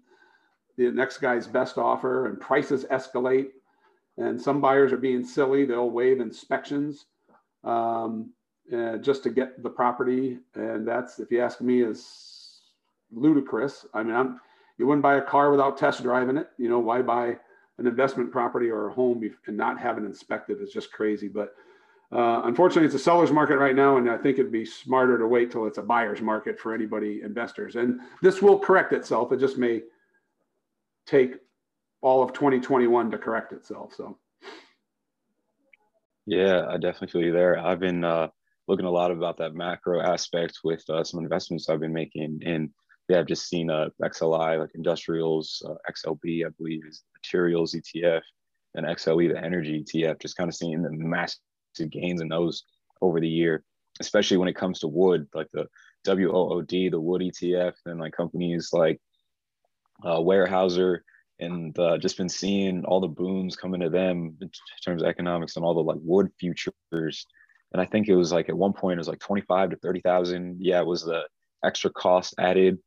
the 0.76 0.90
next 0.90 1.18
guy's 1.18 1.46
best 1.46 1.78
offer 1.78 2.26
and 2.26 2.40
prices 2.40 2.84
escalate. 2.90 3.48
And 4.18 4.40
some 4.40 4.60
buyers 4.60 4.92
are 4.92 4.98
being 4.98 5.24
silly, 5.24 5.64
they'll 5.64 5.90
waive 5.90 6.20
inspections. 6.20 7.06
Um, 7.64 8.32
uh, 8.72 8.96
just 8.98 9.22
to 9.24 9.30
get 9.30 9.62
the 9.62 9.70
property. 9.70 10.38
And 10.54 10.86
that's, 10.86 11.18
if 11.18 11.30
you 11.30 11.40
ask 11.40 11.60
me, 11.60 11.82
is 11.82 12.60
ludicrous. 13.12 13.86
I 13.94 14.02
mean, 14.02 14.14
I'm, 14.14 14.40
you 14.78 14.86
wouldn't 14.86 15.02
buy 15.02 15.16
a 15.16 15.22
car 15.22 15.50
without 15.50 15.78
test 15.78 16.02
driving 16.02 16.36
it. 16.36 16.48
You 16.58 16.68
know, 16.68 16.78
why 16.78 17.02
buy 17.02 17.38
an 17.78 17.86
investment 17.86 18.32
property 18.32 18.68
or 18.68 18.88
a 18.88 18.92
home 18.92 19.22
and 19.46 19.56
not 19.56 19.80
have 19.80 19.98
it 19.98 20.04
inspected? 20.04 20.60
It's 20.60 20.72
just 20.72 20.92
crazy. 20.92 21.28
But 21.28 21.54
uh, 22.12 22.42
unfortunately, 22.44 22.86
it's 22.86 22.94
a 22.94 23.00
seller's 23.00 23.32
market 23.32 23.58
right 23.58 23.74
now, 23.74 23.96
and 23.96 24.08
I 24.10 24.16
think 24.16 24.38
it'd 24.38 24.52
be 24.52 24.64
smarter 24.64 25.18
to 25.18 25.26
wait 25.26 25.50
till 25.50 25.66
it's 25.66 25.78
a 25.78 25.82
buyer's 25.82 26.20
market 26.20 26.58
for 26.58 26.74
anybody 26.74 27.22
investors. 27.22 27.76
And 27.76 28.00
this 28.22 28.42
will 28.42 28.58
correct 28.58 28.92
itself. 28.92 29.32
It 29.32 29.40
just 29.40 29.58
may 29.58 29.82
take 31.06 31.36
all 32.02 32.22
of 32.22 32.32
2021 32.32 33.10
to 33.10 33.18
correct 33.18 33.52
itself. 33.52 33.94
So. 33.96 34.18
Yeah, 36.26 36.66
I 36.68 36.76
definitely 36.76 37.08
feel 37.08 37.22
you 37.22 37.32
there. 37.32 37.58
I've 37.58 37.78
been 37.78 38.04
uh, 38.04 38.28
looking 38.68 38.86
a 38.86 38.90
lot 38.90 39.10
about 39.10 39.36
that 39.38 39.54
macro 39.54 40.00
aspect 40.00 40.58
with 40.64 40.88
uh, 40.90 41.04
some 41.04 41.20
investments 41.20 41.68
I've 41.68 41.80
been 41.80 41.92
making. 41.92 42.40
And 42.44 42.70
yeah, 43.08 43.20
I've 43.20 43.26
just 43.26 43.48
seen 43.48 43.70
uh, 43.70 43.88
XLI, 44.02 44.58
like 44.58 44.70
industrials, 44.74 45.62
uh, 45.68 45.74
XLB, 45.90 46.44
I 46.44 46.50
believe 46.58 46.82
is 46.86 47.04
materials 47.16 47.74
ETF, 47.74 48.22
and 48.74 48.86
XLE, 48.86 49.32
the 49.32 49.44
energy 49.44 49.84
ETF, 49.84 50.20
just 50.20 50.36
kind 50.36 50.48
of 50.48 50.54
seeing 50.54 50.82
the 50.82 50.90
massive 50.90 51.38
gains 51.90 52.20
in 52.20 52.28
those 52.28 52.64
over 53.00 53.20
the 53.20 53.28
year, 53.28 53.62
especially 54.00 54.36
when 54.36 54.48
it 54.48 54.56
comes 54.56 54.80
to 54.80 54.88
wood, 54.88 55.28
like 55.34 55.48
the 55.52 55.66
WOOD, 56.04 56.90
the 56.90 57.00
wood 57.00 57.22
ETF, 57.22 57.74
and 57.86 58.00
like 58.00 58.12
companies 58.12 58.70
like 58.72 59.00
uh, 60.04 60.18
Weyerhaeuser, 60.18 61.00
and 61.38 61.78
uh, 61.78 61.98
just 61.98 62.16
been 62.16 62.28
seeing 62.28 62.84
all 62.84 63.00
the 63.00 63.06
booms 63.06 63.56
coming 63.56 63.80
to 63.80 63.90
them 63.90 64.36
in 64.40 64.50
terms 64.84 65.02
of 65.02 65.08
economics 65.08 65.56
and 65.56 65.64
all 65.64 65.74
the 65.74 65.82
like 65.82 65.98
wood 66.00 66.30
futures 66.40 67.26
and 67.72 67.80
I 67.80 67.86
think 67.86 68.08
it 68.08 68.16
was 68.16 68.32
like 68.32 68.48
at 68.48 68.56
one 68.56 68.72
point 68.72 68.94
it 68.94 68.98
was 68.98 69.08
like 69.08 69.18
twenty 69.18 69.42
five 69.42 69.70
to 69.70 69.76
thirty 69.76 70.00
thousand. 70.00 70.56
Yeah, 70.60 70.80
it 70.80 70.86
was 70.86 71.04
the 71.04 71.22
extra 71.64 71.90
cost 71.90 72.34
added 72.38 72.78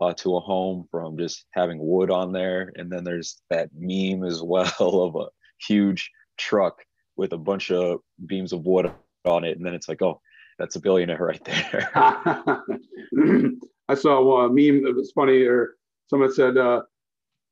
uh, 0.00 0.12
to 0.14 0.36
a 0.36 0.40
home 0.40 0.86
from 0.90 1.18
just 1.18 1.46
having 1.52 1.78
wood 1.80 2.10
on 2.10 2.32
there, 2.32 2.72
and 2.76 2.90
then 2.90 3.04
there's 3.04 3.40
that 3.50 3.70
meme 3.74 4.24
as 4.24 4.42
well 4.44 4.72
of 4.78 5.16
a 5.16 5.26
huge 5.66 6.10
truck 6.36 6.82
with 7.16 7.32
a 7.32 7.38
bunch 7.38 7.70
of 7.70 8.00
beams 8.26 8.52
of 8.52 8.64
wood 8.64 8.92
on 9.24 9.44
it, 9.44 9.56
and 9.56 9.66
then 9.66 9.74
it's 9.74 9.88
like, 9.88 10.02
oh, 10.02 10.20
that's 10.58 10.76
a 10.76 10.80
billionaire 10.80 11.18
right 11.18 11.44
there. 11.44 11.90
I 13.90 13.94
saw 13.94 14.44
a 14.44 14.48
meme 14.48 14.84
that 14.84 14.94
was 14.94 15.12
funny, 15.12 15.42
or 15.42 15.76
someone 16.08 16.32
said. 16.32 16.56
Uh, 16.56 16.82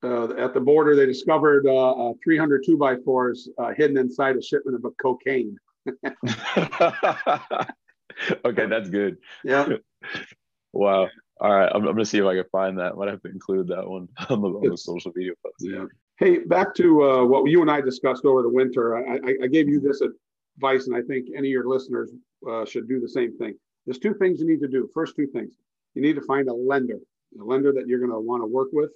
uh, 0.02 0.28
at 0.36 0.52
the 0.52 0.60
border, 0.60 0.94
they 0.94 1.06
discovered 1.06 1.66
uh, 1.66 2.12
300 2.22 2.62
two 2.64 2.76
by 2.76 2.96
fours 2.96 3.48
uh, 3.58 3.72
hidden 3.74 3.96
inside 3.96 4.36
a 4.36 4.42
shipment 4.42 4.76
of 4.76 4.92
cocaine. 5.00 5.56
okay, 8.44 8.66
that's 8.66 8.90
good. 8.90 9.18
Yeah. 9.44 9.68
wow. 10.72 11.08
All 11.38 11.54
right, 11.54 11.70
I'm, 11.74 11.82
I'm, 11.82 11.92
gonna 11.92 12.04
see 12.04 12.18
if 12.18 12.24
I 12.24 12.34
can 12.34 12.44
find 12.50 12.78
that. 12.78 12.92
I 12.92 12.94
might 12.94 13.08
have 13.08 13.20
to 13.22 13.28
include 13.28 13.68
that 13.68 13.86
one 13.86 14.08
on 14.30 14.40
the, 14.40 14.48
on 14.48 14.70
the 14.70 14.76
social 14.76 15.12
media 15.14 15.32
post. 15.42 15.56
Yeah. 15.60 15.84
Hey, 16.18 16.38
back 16.38 16.74
to 16.76 17.02
uh, 17.02 17.24
what 17.26 17.50
you 17.50 17.60
and 17.60 17.70
I 17.70 17.82
discussed 17.82 18.24
over 18.24 18.42
the 18.42 18.48
winter. 18.48 18.96
I, 18.96 19.16
I, 19.16 19.34
I, 19.44 19.46
gave 19.48 19.68
you 19.68 19.80
this 19.80 20.00
advice, 20.00 20.86
and 20.86 20.96
I 20.96 21.02
think 21.02 21.26
any 21.36 21.48
of 21.48 21.52
your 21.52 21.68
listeners 21.68 22.10
uh, 22.50 22.64
should 22.64 22.88
do 22.88 23.00
the 23.00 23.08
same 23.08 23.36
thing. 23.36 23.54
There's 23.84 23.98
two 23.98 24.14
things 24.14 24.40
you 24.40 24.48
need 24.48 24.60
to 24.60 24.68
do. 24.68 24.88
First, 24.94 25.14
two 25.14 25.26
things: 25.26 25.52
you 25.94 26.00
need 26.00 26.14
to 26.14 26.22
find 26.22 26.48
a 26.48 26.54
lender, 26.54 26.98
a 27.38 27.44
lender 27.44 27.70
that 27.74 27.86
you're 27.86 27.98
going 27.98 28.12
to 28.12 28.18
want 28.18 28.42
to 28.42 28.46
work 28.46 28.68
with. 28.72 28.90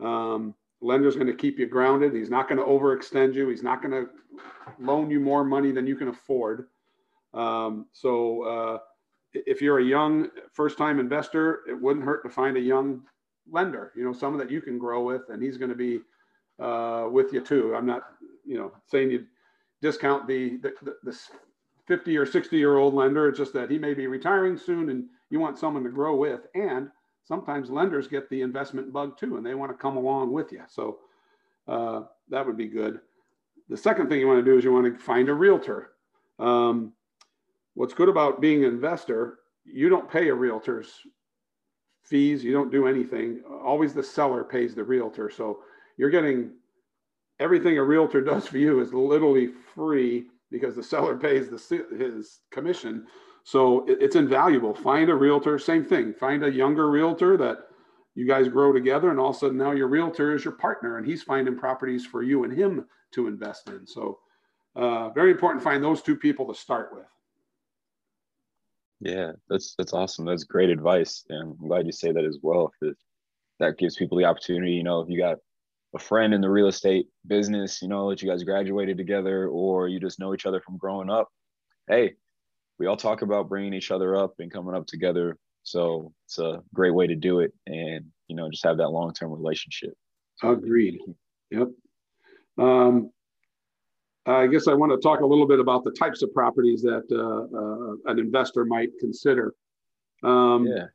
Um, 0.00 0.54
lender's 0.80 1.14
going 1.14 1.26
to 1.26 1.34
keep 1.34 1.58
you 1.58 1.66
grounded. 1.66 2.14
He's 2.14 2.30
not 2.30 2.48
going 2.48 2.58
to 2.58 2.64
overextend 2.64 3.34
you. 3.34 3.48
He's 3.48 3.62
not 3.62 3.82
going 3.82 3.92
to 3.92 4.10
loan 4.78 5.10
you 5.10 5.20
more 5.20 5.44
money 5.44 5.72
than 5.72 5.86
you 5.86 5.96
can 5.96 6.08
afford. 6.08 6.68
Um, 7.34 7.86
so 7.92 8.42
uh, 8.42 8.78
if 9.32 9.60
you're 9.60 9.78
a 9.78 9.84
young 9.84 10.28
first-time 10.52 10.98
investor, 10.98 11.60
it 11.68 11.80
wouldn't 11.80 12.04
hurt 12.04 12.22
to 12.22 12.30
find 12.30 12.56
a 12.56 12.60
young 12.60 13.02
lender. 13.50 13.92
You 13.96 14.04
know, 14.04 14.12
someone 14.12 14.38
that 14.38 14.50
you 14.50 14.60
can 14.60 14.78
grow 14.78 15.02
with, 15.02 15.22
and 15.28 15.42
he's 15.42 15.58
going 15.58 15.70
to 15.70 15.76
be 15.76 16.00
uh, 16.58 17.08
with 17.10 17.32
you 17.32 17.40
too. 17.40 17.74
I'm 17.74 17.86
not, 17.86 18.02
you 18.44 18.56
know, 18.56 18.72
saying 18.86 19.10
you 19.10 19.26
discount 19.82 20.26
the, 20.26 20.58
the, 20.58 20.72
the 20.82 20.96
this 21.02 21.30
50 21.86 22.16
or 22.16 22.26
60 22.26 22.56
year 22.56 22.76
old 22.76 22.94
lender. 22.94 23.28
It's 23.28 23.38
just 23.38 23.52
that 23.54 23.70
he 23.70 23.78
may 23.78 23.94
be 23.94 24.06
retiring 24.06 24.56
soon, 24.56 24.90
and 24.90 25.04
you 25.30 25.40
want 25.40 25.58
someone 25.58 25.84
to 25.84 25.90
grow 25.90 26.16
with. 26.16 26.40
And 26.54 26.88
sometimes 27.28 27.68
lenders 27.70 28.08
get 28.08 28.28
the 28.30 28.40
investment 28.40 28.90
bug 28.90 29.18
too, 29.18 29.36
and 29.36 29.44
they 29.44 29.54
want 29.54 29.70
to 29.70 29.76
come 29.76 29.98
along 29.98 30.32
with 30.32 30.50
you. 30.50 30.62
So 30.66 31.00
uh, 31.68 32.04
that 32.30 32.44
would 32.44 32.56
be 32.56 32.66
good. 32.66 33.00
The 33.68 33.76
second 33.76 34.08
thing 34.08 34.18
you 34.18 34.26
want 34.26 34.42
to 34.42 34.50
do 34.50 34.56
is 34.56 34.64
you 34.64 34.72
want 34.72 34.86
to 34.86 34.98
find 34.98 35.28
a 35.28 35.34
realtor. 35.34 35.90
Um, 36.38 36.94
what's 37.74 37.92
good 37.92 38.08
about 38.08 38.40
being 38.40 38.64
an 38.64 38.70
investor, 38.70 39.40
you 39.66 39.90
don't 39.90 40.10
pay 40.10 40.28
a 40.28 40.34
realtor's 40.34 40.90
fees, 42.02 42.42
you 42.42 42.52
don't 42.52 42.72
do 42.72 42.86
anything. 42.86 43.42
Always 43.62 43.92
the 43.92 44.02
seller 44.02 44.42
pays 44.42 44.74
the 44.74 44.82
realtor. 44.82 45.28
So 45.28 45.58
you're 45.98 46.08
getting 46.08 46.52
everything 47.40 47.76
a 47.76 47.84
realtor 47.84 48.20
does 48.32 48.46
for 48.46 48.56
you 48.56 48.80
is 48.80 48.94
literally 48.94 49.50
free 49.74 50.28
because 50.50 50.74
the 50.74 50.82
seller 50.82 51.14
pays 51.14 51.50
the, 51.50 51.86
his 51.94 52.40
commission. 52.50 53.06
So 53.48 53.88
it, 53.88 53.96
it's 54.02 54.14
invaluable. 54.14 54.74
Find 54.74 55.08
a 55.08 55.14
realtor, 55.14 55.58
same 55.58 55.82
thing. 55.82 56.12
Find 56.12 56.44
a 56.44 56.52
younger 56.52 56.90
realtor 56.90 57.38
that 57.38 57.68
you 58.14 58.26
guys 58.26 58.46
grow 58.46 58.74
together, 58.74 59.10
and 59.10 59.18
all 59.18 59.30
of 59.30 59.36
a 59.36 59.38
sudden 59.38 59.56
now 59.56 59.70
your 59.70 59.88
realtor 59.88 60.34
is 60.34 60.44
your 60.44 60.52
partner, 60.52 60.98
and 60.98 61.06
he's 61.06 61.22
finding 61.22 61.56
properties 61.56 62.04
for 62.04 62.22
you 62.22 62.44
and 62.44 62.52
him 62.52 62.84
to 63.12 63.26
invest 63.26 63.70
in. 63.70 63.86
So 63.86 64.18
uh, 64.76 65.08
very 65.10 65.30
important. 65.30 65.64
Find 65.64 65.82
those 65.82 66.02
two 66.02 66.14
people 66.14 66.46
to 66.52 66.60
start 66.60 66.90
with. 66.92 67.06
Yeah, 69.00 69.32
that's 69.48 69.74
that's 69.78 69.94
awesome. 69.94 70.26
That's 70.26 70.44
great 70.44 70.68
advice, 70.68 71.24
and 71.30 71.56
I'm 71.58 71.68
glad 71.68 71.86
you 71.86 71.92
say 71.92 72.12
that 72.12 72.26
as 72.26 72.40
well. 72.42 72.70
Because 72.78 72.98
that 73.60 73.78
gives 73.78 73.96
people 73.96 74.18
the 74.18 74.26
opportunity. 74.26 74.72
You 74.72 74.82
know, 74.82 75.00
if 75.00 75.08
you 75.08 75.18
got 75.18 75.38
a 75.94 75.98
friend 75.98 76.34
in 76.34 76.42
the 76.42 76.50
real 76.50 76.68
estate 76.68 77.06
business, 77.26 77.80
you 77.80 77.88
know, 77.88 78.10
that 78.10 78.20
you 78.20 78.28
guys 78.28 78.44
graduated 78.44 78.98
together, 78.98 79.48
or 79.48 79.88
you 79.88 80.00
just 80.00 80.20
know 80.20 80.34
each 80.34 80.44
other 80.44 80.60
from 80.60 80.76
growing 80.76 81.08
up. 81.08 81.30
Hey, 81.88 82.16
we 82.78 82.86
all 82.86 82.96
talk 82.96 83.22
about 83.22 83.48
bringing 83.48 83.74
each 83.74 83.90
other 83.90 84.16
up 84.16 84.34
and 84.38 84.50
coming 84.50 84.74
up 84.74 84.86
together. 84.86 85.36
So 85.62 86.12
it's 86.26 86.38
a 86.38 86.62
great 86.74 86.94
way 86.94 87.06
to 87.06 87.14
do 87.16 87.40
it, 87.40 87.52
and 87.66 88.06
you 88.28 88.36
know, 88.36 88.48
just 88.50 88.64
have 88.64 88.78
that 88.78 88.88
long 88.88 89.12
term 89.12 89.32
relationship. 89.32 89.94
So, 90.36 90.52
Agreed. 90.52 91.00
Yep. 91.50 91.68
Um, 92.58 93.10
I 94.26 94.46
guess 94.46 94.68
I 94.68 94.74
want 94.74 94.92
to 94.92 94.98
talk 94.98 95.20
a 95.20 95.26
little 95.26 95.46
bit 95.46 95.58
about 95.58 95.84
the 95.84 95.90
types 95.92 96.22
of 96.22 96.32
properties 96.32 96.82
that 96.82 97.04
uh, 97.10 97.56
uh, 97.56 98.12
an 98.12 98.18
investor 98.18 98.64
might 98.64 98.90
consider. 99.00 99.54
Um, 100.22 100.66
yeah. 100.66 100.86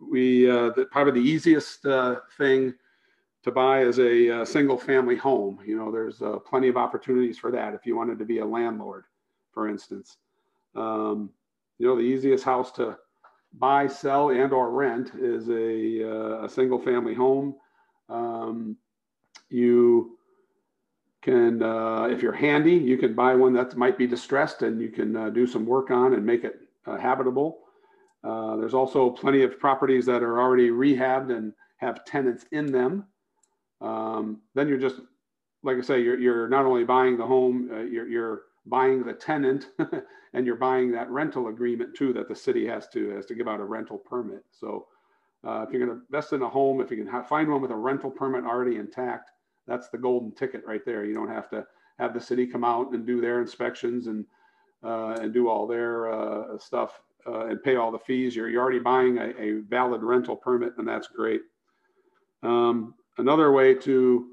We 0.00 0.50
uh, 0.50 0.70
the, 0.70 0.86
probably 0.90 1.22
the 1.22 1.28
easiest 1.28 1.86
uh, 1.86 2.16
thing 2.36 2.74
to 3.44 3.52
buy 3.52 3.82
is 3.82 3.98
a, 3.98 4.42
a, 4.42 4.46
single 4.46 4.76
family 4.76 5.16
home. 5.16 5.58
You 5.64 5.76
know, 5.76 5.92
there's 5.92 6.20
uh, 6.22 6.38
plenty 6.38 6.68
of 6.68 6.76
opportunities 6.76 7.38
for 7.38 7.50
that 7.52 7.74
if 7.74 7.86
you 7.86 7.96
wanted 7.96 8.18
to 8.18 8.24
be 8.24 8.38
a 8.38 8.44
landlord, 8.44 9.04
for 9.52 9.68
instance. 9.68 10.16
Um, 10.74 11.30
you 11.78 11.86
know, 11.86 11.96
the 11.96 12.02
easiest 12.02 12.44
house 12.44 12.70
to 12.72 12.98
buy, 13.58 13.86
sell, 13.86 14.30
and 14.30 14.52
or 14.52 14.70
rent 14.70 15.12
is 15.18 15.48
a, 15.48 16.08
uh, 16.08 16.44
a 16.44 16.48
single 16.48 16.78
family 16.78 17.14
home. 17.14 17.54
Um, 18.08 18.76
you 19.48 20.18
can, 21.22 21.62
uh, 21.62 22.04
if 22.04 22.22
you're 22.22 22.32
handy, 22.32 22.74
you 22.74 22.96
can 22.98 23.14
buy 23.14 23.34
one 23.34 23.52
that 23.52 23.76
might 23.76 23.96
be 23.96 24.06
distressed 24.06 24.62
and 24.62 24.80
you 24.80 24.88
can 24.88 25.16
uh, 25.16 25.30
do 25.30 25.46
some 25.46 25.66
work 25.66 25.90
on 25.90 26.14
and 26.14 26.24
make 26.24 26.44
it 26.44 26.60
uh, 26.86 26.96
habitable. 26.96 27.58
Uh, 28.24 28.56
there's 28.56 28.74
also 28.74 29.10
plenty 29.10 29.42
of 29.42 29.58
properties 29.58 30.06
that 30.06 30.22
are 30.22 30.40
already 30.40 30.70
rehabbed 30.70 31.36
and 31.36 31.52
have 31.76 32.04
tenants 32.04 32.46
in 32.52 32.70
them. 32.70 33.04
Um, 33.80 34.40
then 34.54 34.68
you're 34.68 34.78
just, 34.78 34.96
like 35.62 35.76
I 35.76 35.80
say, 35.80 36.00
you're, 36.02 36.18
you're 36.18 36.48
not 36.48 36.64
only 36.64 36.84
buying 36.84 37.16
the 37.16 37.26
home, 37.26 37.70
uh, 37.72 37.80
you're, 37.80 38.08
you're 38.08 38.42
buying 38.66 39.02
the 39.04 39.12
tenant 39.12 39.68
and 40.34 40.46
you're 40.46 40.56
buying 40.56 40.92
that 40.92 41.10
rental 41.10 41.48
agreement 41.48 41.96
too 41.96 42.12
that 42.12 42.28
the 42.28 42.34
city 42.34 42.66
has 42.66 42.88
to 42.88 43.10
has 43.10 43.26
to 43.26 43.34
give 43.34 43.48
out 43.48 43.60
a 43.60 43.64
rental 43.64 43.98
permit. 43.98 44.44
So 44.50 44.86
uh, 45.46 45.64
if 45.66 45.72
you're 45.72 45.84
going 45.84 45.98
to 45.98 46.04
invest 46.06 46.32
in 46.32 46.42
a 46.42 46.48
home, 46.48 46.80
if 46.80 46.90
you 46.90 47.04
can 47.04 47.24
find 47.24 47.50
one 47.50 47.60
with 47.60 47.72
a 47.72 47.76
rental 47.76 48.10
permit 48.10 48.44
already 48.44 48.76
intact, 48.76 49.30
that's 49.66 49.88
the 49.88 49.98
golden 49.98 50.32
ticket 50.32 50.62
right 50.66 50.84
there. 50.84 51.04
You 51.04 51.14
don't 51.14 51.28
have 51.28 51.50
to 51.50 51.66
have 51.98 52.14
the 52.14 52.20
city 52.20 52.46
come 52.46 52.64
out 52.64 52.92
and 52.92 53.06
do 53.06 53.20
their 53.20 53.40
inspections 53.40 54.06
and 54.06 54.24
uh, 54.84 55.16
and 55.20 55.32
do 55.32 55.48
all 55.48 55.66
their 55.66 56.12
uh, 56.12 56.58
stuff 56.58 57.00
uh, 57.26 57.46
and 57.46 57.62
pay 57.62 57.76
all 57.76 57.92
the 57.92 57.98
fees. 57.98 58.34
You're, 58.34 58.48
you're 58.48 58.62
already 58.62 58.80
buying 58.80 59.18
a, 59.18 59.32
a 59.38 59.60
valid 59.68 60.02
rental 60.02 60.36
permit, 60.36 60.72
and 60.78 60.86
that's 60.86 61.06
great. 61.06 61.42
Um, 62.42 62.94
another 63.18 63.52
way 63.52 63.74
to 63.74 64.31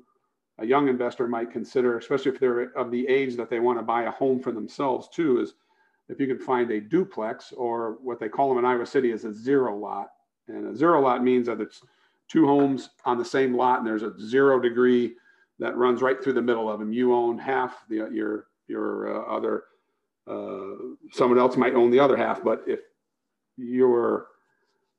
a 0.60 0.66
young 0.66 0.88
investor 0.88 1.28
might 1.28 1.52
consider, 1.52 1.98
especially 1.98 2.32
if 2.32 2.40
they're 2.40 2.78
of 2.78 2.92
the 2.92 3.08
age 3.08 3.36
that 3.38 3.50
they 3.50 3.60
want 3.60 3.80
to 3.80 3.84
buy 3.84 4.04
a 4.04 4.12
home 4.12 4.40
for 4.40 4.52
themselves 4.52 5.08
too, 5.10 5.40
is 5.40 5.54
if 6.10 6.20
you 6.20 6.28
can 6.28 6.40
find 6.40 6.70
a 6.72 6.82
duplex 6.82 7.54
or 7.54 7.98
what 8.02 8.20
they 8.20 8.30
call 8.30 8.50
them 8.50 8.58
in 8.58 8.66
Iowa 8.66 8.86
City 8.86 9.12
is 9.12 9.26
a 9.26 9.34
zero 9.34 9.78
lot. 9.78 10.10
And 10.48 10.68
a 10.68 10.76
zero 10.76 11.02
lot 11.02 11.24
means 11.24 11.48
that 11.48 11.62
it's 11.62 11.82
two 12.28 12.46
homes 12.46 12.90
on 13.06 13.18
the 13.18 13.26
same 13.26 13.56
lot 13.56 13.80
and 13.80 13.88
there's 13.88 14.04
a 14.04 14.14
zero 14.20 14.60
degree 14.60 15.16
that 15.60 15.78
runs 15.78 16.02
right 16.02 16.22
through 16.22 16.34
the 16.34 16.42
middle 16.42 16.70
of 16.70 16.80
them. 16.80 16.92
You 16.92 17.14
own 17.14 17.38
half, 17.38 17.84
the, 17.90 18.10
your, 18.12 18.48
your 18.68 19.16
uh, 19.16 19.36
other, 19.36 19.64
uh, 20.28 20.96
someone 21.12 21.40
else 21.40 21.58
might 21.58 21.76
own 21.76 21.92
the 21.92 22.00
other 22.00 22.18
half. 22.18 22.44
But 22.44 22.64
if 22.66 22.80
you're 23.58 24.28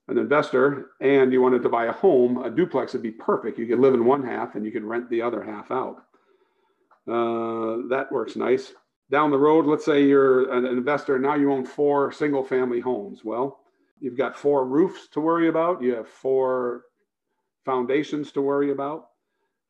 an 0.08 0.18
investor 0.18 0.90
and 1.00 1.32
you 1.32 1.40
wanted 1.40 1.62
to 1.62 1.68
buy 1.68 1.86
a 1.86 1.92
home, 1.92 2.42
a 2.42 2.50
duplex 2.50 2.92
would 2.92 3.02
be 3.02 3.12
perfect. 3.12 3.58
You 3.58 3.66
could 3.66 3.78
live 3.78 3.94
in 3.94 4.04
one 4.04 4.24
half 4.24 4.54
and 4.54 4.64
you 4.64 4.72
could 4.72 4.84
rent 4.84 5.08
the 5.08 5.22
other 5.22 5.42
half 5.42 5.70
out. 5.70 6.04
Uh, 7.08 7.88
that 7.88 8.08
works 8.10 8.36
nice. 8.36 8.72
Down 9.10 9.30
the 9.30 9.38
road, 9.38 9.66
let's 9.66 9.84
say 9.84 10.04
you're 10.04 10.52
an 10.52 10.66
investor 10.66 11.14
and 11.14 11.24
now 11.24 11.34
you 11.34 11.52
own 11.52 11.64
four 11.64 12.12
single 12.12 12.44
family 12.44 12.80
homes. 12.80 13.24
Well, 13.24 13.60
you've 14.00 14.16
got 14.16 14.36
four 14.36 14.66
roofs 14.66 15.08
to 15.08 15.20
worry 15.20 15.48
about. 15.48 15.82
You 15.82 15.94
have 15.94 16.08
four 16.08 16.84
foundations 17.64 18.32
to 18.32 18.42
worry 18.42 18.70
about. 18.70 19.08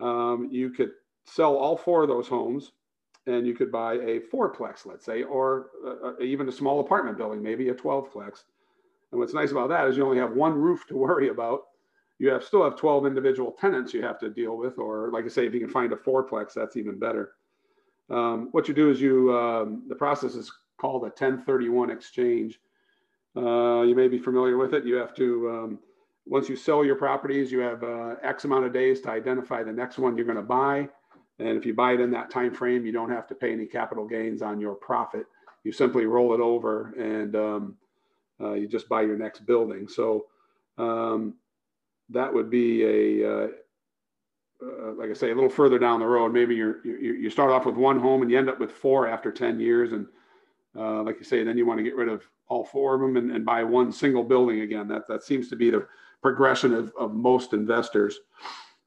Um, 0.01 0.49
you 0.51 0.71
could 0.71 0.91
sell 1.25 1.57
all 1.57 1.77
four 1.77 2.03
of 2.03 2.09
those 2.09 2.29
homes 2.29 2.73
and 3.27 3.47
you 3.47 3.55
could 3.55 3.71
buy 3.71 3.95
a 3.95 4.21
fourplex, 4.33 4.87
let's 4.87 5.05
say, 5.05 5.23
or 5.23 5.71
uh, 5.87 6.09
uh 6.09 6.13
even 6.21 6.49
a 6.49 6.53
small 6.53 6.81
apartment 6.81 7.19
building, 7.19 7.43
maybe 7.43 7.69
a 7.69 7.75
12plex. 7.75 8.45
And 9.13 9.21
what's 9.21 9.35
nice 9.35 9.51
about 9.51 9.69
that 9.71 9.89
is 9.89 9.97
you 9.97 10.05
only 10.05 10.19
have 10.19 10.33
one 10.33 10.55
roof 10.55 10.87
to 10.89 10.97
worry 10.97 11.29
about. 11.29 11.63
You 12.19 12.31
have 12.31 12.45
still 12.45 12.65
have 12.65 12.77
12 12.77 13.07
individual 13.07 13.53
tenants 13.59 13.95
you 13.95 14.03
have 14.03 14.19
to 14.21 14.29
deal 14.29 14.57
with, 14.57 14.79
or 14.79 15.11
like 15.11 15.25
I 15.25 15.29
say, 15.29 15.47
if 15.47 15.55
you 15.55 15.61
can 15.61 15.71
find 15.71 15.93
a 15.93 15.97
fourplex, 15.97 16.53
that's 16.55 16.77
even 16.77 16.99
better. 16.99 17.33
Um, 18.11 18.49
what 18.53 18.69
you 18.69 18.75
do 18.75 18.91
is 18.91 19.01
you, 19.01 19.35
um, 19.37 19.85
the 19.89 19.95
process 19.95 20.35
is 20.35 20.53
called 20.79 21.03
a 21.03 21.07
1031 21.07 21.91
exchange. 21.91 22.61
Uh, 23.37 23.83
you 23.83 23.95
may 23.95 24.09
be 24.09 24.19
familiar 24.19 24.59
with 24.59 24.75
it. 24.75 24.85
You 24.85 24.97
have 24.97 25.15
to 25.15 25.51
um, 25.51 25.79
once 26.27 26.49
you 26.49 26.57
sell 26.57 26.85
your 26.85 26.95
properties, 26.95 27.51
you 27.51 27.59
have 27.59 27.83
uh, 27.83 28.15
X 28.23 28.45
amount 28.45 28.65
of 28.65 28.73
days 28.73 29.01
to 29.03 29.11
identify 29.11 29.63
the 29.63 29.73
next 29.73 29.99
one 29.99 30.17
you're 30.17 30.27
going 30.27 30.37
to 30.37 30.43
buy. 30.43 30.89
And 31.39 31.57
if 31.57 31.65
you 31.65 31.75
buy 31.75 31.93
it 31.93 32.01
in 32.01 32.11
that 32.13 32.31
time 32.31 32.55
frame, 32.55 32.85
you 32.85 32.93
don't 32.93 33.11
have 33.11 33.27
to 33.29 33.35
pay 33.35 33.53
any 33.53 33.67
capital 33.67 34.07
gains 34.07 34.43
on 34.43 34.61
your 34.61 34.75
profit. 34.75 35.27
You 35.65 35.73
simply 35.73 36.07
roll 36.07 36.35
it 36.35 36.41
over 36.41 36.93
and 36.99 37.35
um, 37.35 37.77
uh, 38.41 38.53
you 38.53 38.69
just 38.69 38.89
buy 38.89 39.03
your 39.03 39.17
next 39.17 39.47
building. 39.47 39.89
So 39.89 40.27
um, 40.79 41.35
that 42.09 42.33
would 42.33 42.51
be 42.51 42.85
a, 42.85 43.31
uh, 43.31 43.49
uh, 44.63 44.93
like 44.97 45.11
I 45.11 45.15
say, 45.15 45.31
a 45.31 45.35
little 45.35 45.51
further 45.51 45.79
down 45.79 46.01
the 46.01 46.07
road. 46.07 46.33
Maybe 46.33 46.55
you 46.55 46.81
you 46.85 47.31
start 47.31 47.51
off 47.51 47.67
with 47.67 47.77
one 47.77 47.99
home 47.99 48.23
and 48.23 48.31
you 48.31 48.39
end 48.39 48.51
up 48.51 48.61
with 48.61 48.73
four 48.73 49.07
after 49.07 49.31
10 49.33 49.61
years. 49.61 49.93
And 49.93 50.07
uh, 50.77 51.03
like 51.03 51.17
you 51.19 51.25
say, 51.25 51.45
then 51.45 51.57
you 51.57 51.67
want 51.67 51.79
to 51.79 51.85
get 51.85 51.97
rid 51.97 52.09
of 52.09 52.23
all 52.49 52.65
four 52.65 52.95
of 52.95 53.01
them 53.01 53.17
and, 53.17 53.31
and 53.31 53.45
buy 53.45 53.63
one 53.65 53.93
single 53.93 54.25
building 54.25 54.61
again. 54.61 54.89
That, 54.89 55.07
that 55.09 55.23
seems 55.23 55.49
to 55.49 55.57
be 55.57 55.71
the 55.71 55.87
progression 56.23 56.75
of, 56.75 56.93
of 56.99 57.15
most 57.15 57.53
investors. 57.53 58.19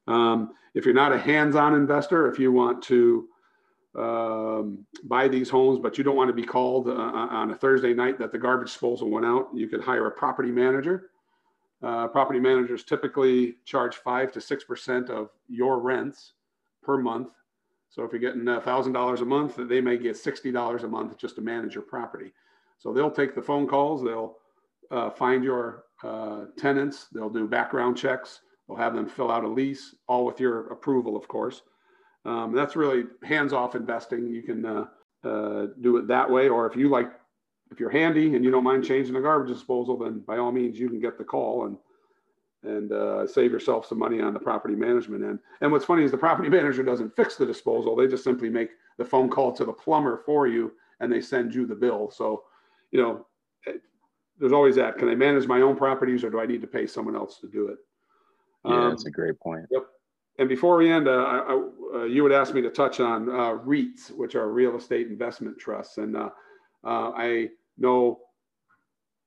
Um, 0.06 0.52
if 0.74 0.84
you're 0.84 0.94
not 0.94 1.12
a 1.12 1.18
hands-on 1.18 1.74
investor, 1.74 2.30
if 2.30 2.38
you 2.38 2.52
want 2.52 2.82
to 2.84 3.28
um, 3.96 4.84
buy 5.04 5.28
these 5.28 5.48
homes, 5.48 5.78
but 5.78 5.96
you 5.96 6.04
don't 6.04 6.16
want 6.16 6.28
to 6.28 6.34
be 6.34 6.44
called 6.44 6.88
uh, 6.88 6.92
on 6.92 7.50
a 7.50 7.54
Thursday 7.54 7.94
night 7.94 8.18
that 8.18 8.32
the 8.32 8.38
garbage 8.38 8.68
disposal 8.68 9.10
went 9.10 9.26
out, 9.26 9.48
you 9.54 9.68
could 9.68 9.82
hire 9.82 10.06
a 10.06 10.10
property 10.10 10.50
manager. 10.50 11.10
Uh, 11.82 12.08
property 12.08 12.40
managers 12.40 12.82
typically 12.82 13.56
charge 13.64 13.96
five 13.96 14.32
to 14.32 14.40
six 14.40 14.64
percent 14.64 15.10
of 15.10 15.30
your 15.48 15.80
rents 15.80 16.32
per 16.82 16.96
month. 16.96 17.28
So 17.90 18.02
if 18.02 18.10
you're 18.10 18.20
getting 18.20 18.48
a 18.48 18.60
thousand 18.60 18.92
dollars 18.92 19.20
a 19.20 19.24
month, 19.24 19.56
they 19.56 19.80
may 19.80 19.98
get 19.98 20.16
sixty 20.16 20.50
dollars 20.50 20.82
a 20.82 20.88
month 20.88 21.16
just 21.18 21.36
to 21.36 21.42
manage 21.42 21.74
your 21.74 21.82
property. 21.84 22.32
So 22.78 22.92
they'll 22.92 23.10
take 23.10 23.34
the 23.34 23.42
phone 23.42 23.66
calls, 23.66 24.02
they'll 24.02 24.36
uh, 24.90 25.10
find 25.10 25.44
your 25.44 25.84
uh, 26.02 26.46
tenants. 26.58 27.06
They'll 27.12 27.30
do 27.30 27.46
background 27.46 27.96
checks. 27.96 28.40
They'll 28.66 28.76
have 28.76 28.94
them 28.94 29.08
fill 29.08 29.30
out 29.30 29.44
a 29.44 29.48
lease, 29.48 29.94
all 30.06 30.24
with 30.24 30.40
your 30.40 30.68
approval, 30.68 31.16
of 31.16 31.28
course. 31.28 31.62
Um, 32.24 32.52
that's 32.54 32.76
really 32.76 33.04
hands-off 33.22 33.74
investing. 33.74 34.26
You 34.26 34.42
can 34.42 34.64
uh, 34.64 34.84
uh, 35.24 35.66
do 35.80 35.96
it 35.98 36.06
that 36.08 36.30
way, 36.30 36.48
or 36.48 36.66
if 36.66 36.76
you 36.76 36.88
like, 36.88 37.10
if 37.70 37.80
you're 37.80 37.90
handy 37.90 38.34
and 38.34 38.44
you 38.44 38.50
don't 38.50 38.64
mind 38.64 38.84
changing 38.84 39.14
the 39.14 39.20
garbage 39.20 39.52
disposal, 39.52 39.98
then 39.98 40.20
by 40.20 40.38
all 40.38 40.52
means 40.52 40.78
you 40.78 40.88
can 40.88 41.00
get 41.00 41.18
the 41.18 41.24
call 41.24 41.66
and 41.66 41.76
and 42.62 42.92
uh, 42.92 43.26
save 43.26 43.52
yourself 43.52 43.86
some 43.86 43.98
money 43.98 44.22
on 44.22 44.32
the 44.32 44.40
property 44.40 44.74
management 44.74 45.22
end. 45.22 45.38
And 45.60 45.70
what's 45.70 45.84
funny 45.84 46.02
is 46.02 46.10
the 46.10 46.16
property 46.16 46.48
manager 46.58 46.82
doesn't 46.82 47.14
fix 47.14 47.36
the 47.36 47.44
disposal; 47.44 47.94
they 47.94 48.06
just 48.06 48.24
simply 48.24 48.48
make 48.48 48.70
the 48.96 49.04
phone 49.04 49.28
call 49.28 49.52
to 49.52 49.64
the 49.66 49.72
plumber 49.72 50.22
for 50.24 50.46
you, 50.46 50.72
and 51.00 51.12
they 51.12 51.20
send 51.20 51.54
you 51.54 51.66
the 51.66 51.74
bill. 51.74 52.10
So, 52.10 52.44
you 52.90 53.02
know, 53.02 53.26
there's 54.38 54.52
always 54.52 54.76
that. 54.76 54.98
Can 54.98 55.08
I 55.08 55.14
manage 55.14 55.46
my 55.46 55.60
own 55.60 55.76
properties, 55.76 56.24
or 56.24 56.30
do 56.30 56.40
I 56.40 56.46
need 56.46 56.60
to 56.62 56.66
pay 56.66 56.86
someone 56.86 57.16
else 57.16 57.38
to 57.40 57.48
do 57.48 57.68
it? 57.68 57.78
Yeah, 58.64 58.84
um, 58.84 58.90
that's 58.90 59.06
a 59.06 59.10
great 59.10 59.38
point. 59.40 59.66
Yep. 59.70 59.86
And 60.38 60.48
before 60.48 60.76
we 60.76 60.90
end, 60.90 61.06
uh, 61.06 61.12
I, 61.12 61.68
uh, 61.94 62.04
you 62.04 62.22
would 62.22 62.32
ask 62.32 62.54
me 62.54 62.62
to 62.62 62.70
touch 62.70 63.00
on 63.00 63.28
uh, 63.28 63.58
REITs, 63.64 64.10
which 64.10 64.34
are 64.34 64.50
real 64.50 64.76
estate 64.76 65.06
investment 65.06 65.58
trusts, 65.58 65.98
and 65.98 66.16
uh, 66.16 66.30
uh, 66.84 67.12
I 67.16 67.50
know 67.78 68.20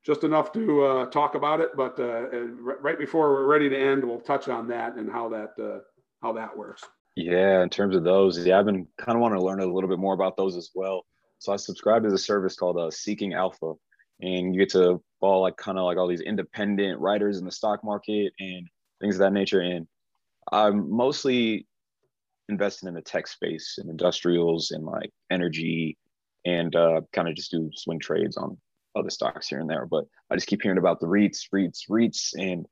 just 0.04 0.24
enough 0.24 0.52
to 0.52 0.84
uh, 0.84 1.06
talk 1.06 1.34
about 1.34 1.60
it. 1.60 1.70
But 1.76 1.98
right 1.98 2.98
before 2.98 3.30
we're 3.32 3.46
ready 3.46 3.68
to 3.68 3.78
end, 3.78 4.04
we'll 4.04 4.20
touch 4.20 4.48
on 4.48 4.68
that 4.68 4.96
and 4.96 5.10
how 5.10 5.28
that 5.30 5.82
how 6.22 6.32
that 6.32 6.56
works. 6.56 6.84
Yeah, 7.16 7.62
in 7.62 7.68
terms 7.68 7.96
of 7.96 8.04
those, 8.04 8.46
yeah, 8.46 8.58
I've 8.58 8.64
been 8.66 8.86
kind 8.96 9.16
of 9.16 9.22
wanting 9.22 9.38
to 9.38 9.44
learn 9.44 9.60
a 9.60 9.66
little 9.66 9.90
bit 9.90 9.98
more 9.98 10.14
about 10.14 10.36
those 10.36 10.56
as 10.56 10.70
well. 10.74 11.04
So 11.40 11.52
I 11.52 11.56
subscribe 11.56 12.04
to 12.04 12.10
the 12.10 12.18
service 12.18 12.54
called 12.54 12.92
Seeking 12.94 13.34
Alpha, 13.34 13.74
and 14.20 14.54
you 14.54 14.60
get 14.60 14.70
to 14.70 15.02
follow 15.20 15.40
like 15.40 15.56
kind 15.56 15.78
of 15.78 15.84
like 15.84 15.96
all 15.96 16.06
these 16.06 16.20
independent 16.20 17.00
writers 17.00 17.38
in 17.38 17.44
the 17.44 17.52
stock 17.52 17.82
market 17.82 18.32
and 18.38 18.68
things 19.00 19.16
of 19.16 19.20
that 19.20 19.32
nature. 19.32 19.60
And 19.60 19.86
I'm 20.52 20.90
mostly 20.90 21.66
invested 22.48 22.88
in 22.88 22.94
the 22.94 23.02
tech 23.02 23.26
space 23.26 23.76
and 23.78 23.90
industrials 23.90 24.70
and 24.70 24.84
like 24.84 25.12
energy, 25.30 25.96
and 26.44 26.74
uh, 26.74 27.00
kind 27.12 27.28
of 27.28 27.34
just 27.34 27.50
do 27.50 27.70
swing 27.74 27.98
trades 27.98 28.36
on 28.36 28.56
other 28.96 29.10
stocks 29.10 29.48
here 29.48 29.60
and 29.60 29.68
there. 29.68 29.86
But 29.86 30.04
I 30.30 30.34
just 30.34 30.46
keep 30.46 30.62
hearing 30.62 30.78
about 30.78 31.00
the 31.00 31.06
REITs, 31.06 31.48
REITs, 31.52 31.88
REITs, 31.90 32.34
and 32.34 32.66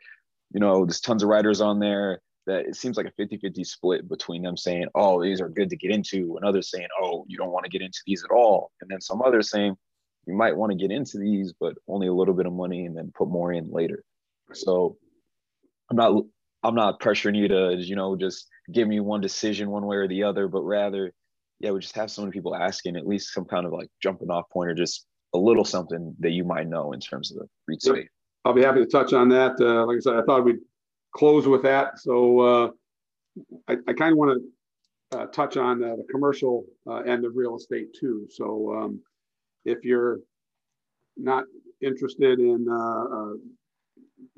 you 0.53 0.61
know, 0.61 0.85
there's 0.85 1.01
tons 1.01 1.23
of 1.23 1.29
writers 1.29 1.61
on 1.61 1.81
there 1.81 2.21
that 2.47 2.67
it 2.67 2.77
seems 2.77 2.97
like 2.97 3.07
a 3.07 3.13
50 3.13 3.39
50 3.39 3.65
split 3.65 4.09
between 4.09 4.43
them 4.43 4.57
saying, 4.57 4.87
oh, 4.95 5.23
these 5.23 5.41
are 5.41 5.49
good 5.49 5.71
to 5.71 5.77
get 5.77 5.91
into, 5.91 6.37
and 6.37 6.45
others 6.45 6.71
saying, 6.71 6.89
oh, 7.01 7.25
you 7.29 7.37
don't 7.37 7.53
want 7.53 7.65
to 7.65 7.71
get 7.71 7.83
into 7.83 7.99
these 8.07 8.25
at 8.25 8.31
all. 8.31 8.71
And 8.81 8.91
then 8.91 9.01
some 9.01 9.23
others 9.23 9.51
saying, 9.51 9.77
you 10.27 10.35
might 10.35 10.57
want 10.57 10.73
to 10.73 10.79
get 10.79 10.91
into 10.91 11.19
these, 11.19 11.53
but 11.59 11.75
only 11.89 12.09
a 12.09 12.13
little 12.13 12.35
bit 12.35 12.47
of 12.47 12.53
money 12.53 12.87
and 12.87 12.97
then 12.97 13.13
put 13.15 13.29
more 13.29 13.53
in 13.53 13.71
later. 13.71 14.03
So 14.53 14.97
I'm 15.91 15.97
not 15.97 16.25
I'm 16.63 16.75
not 16.75 17.01
pressuring 17.01 17.37
you 17.37 17.49
to, 17.49 17.77
you 17.77 17.95
know, 17.95 18.17
just 18.17 18.49
give 18.73 18.89
me 18.89 19.01
one 19.01 19.21
decision 19.21 19.71
one 19.71 19.87
way 19.87 19.97
or 19.97 20.09
the 20.09 20.23
other, 20.23 20.49
but 20.49 20.63
rather, 20.63 21.13
yeah, 21.61 21.71
we 21.71 21.81
just 21.81 21.97
have 21.97 22.11
so 22.11 22.23
many 22.23 22.33
people 22.33 22.55
asking 22.55 22.97
at 22.97 23.07
least 23.07 23.33
some 23.33 23.45
kind 23.45 23.67
of 23.67 23.73
like 23.73 23.89
jumping 24.03 24.31
off 24.31 24.49
point 24.51 24.71
or 24.71 24.75
just 24.75 25.07
a 25.35 25.39
little 25.39 25.65
something 25.65 26.15
that 26.21 26.31
you 26.31 26.45
might 26.45 26.69
know 26.69 26.93
in 26.93 27.01
terms 27.01 27.33
of 27.33 27.39
the 27.39 27.79
space. 27.79 28.09
I'll 28.45 28.53
be 28.53 28.63
happy 28.63 28.81
to 28.81 28.87
touch 28.87 29.13
on 29.13 29.29
that. 29.31 29.57
Uh, 29.61 29.87
like 29.87 29.97
I 29.97 30.01
said, 30.01 30.15
I 30.15 30.23
thought 30.23 30.45
we'd 30.45 30.61
close 31.13 31.47
with 31.49 31.63
that. 31.63 31.99
So 31.99 32.41
uh, 32.41 32.69
I, 33.69 33.77
I 33.89 33.93
kind 33.93 34.13
of 34.13 34.19
want 34.19 34.41
to 35.11 35.19
uh, 35.19 35.27
touch 35.27 35.57
on 35.57 35.83
uh, 35.83 35.97
the 35.97 36.07
commercial 36.11 36.65
uh, 36.89 36.99
end 36.99 37.25
of 37.25 37.33
real 37.35 37.57
estate 37.57 37.89
too. 37.99 38.27
So 38.31 38.75
um, 38.77 39.01
if 39.65 39.85
you're 39.85 40.21
not 41.17 41.45
interested 41.81 42.39
in 42.39 42.67
uh, 42.71 43.35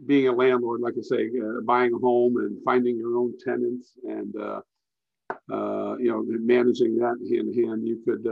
being 0.06 0.28
a 0.28 0.32
landlord, 0.32 0.80
like 0.80 0.94
I 0.98 1.02
say, 1.02 1.28
buying 1.64 1.92
a 1.94 1.98
home 1.98 2.36
and 2.36 2.58
finding 2.64 2.96
your 2.96 3.16
own 3.18 3.34
tenants 3.44 3.92
and 4.04 4.34
you 6.00 6.10
know 6.10 6.24
managing 6.26 6.96
that 6.96 7.16
hand 7.30 7.54
in 7.54 7.64
hand, 7.64 7.86
you 7.86 8.00
could 8.04 8.26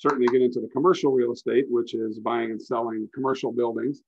certainly 0.00 0.26
get 0.28 0.40
into 0.40 0.60
the 0.60 0.68
commercial 0.68 1.12
real 1.12 1.32
estate, 1.32 1.66
which 1.68 1.94
is 1.94 2.18
buying 2.18 2.50
and 2.50 2.60
selling 2.60 3.08
commercial 3.14 3.52
buildings. 3.52 4.00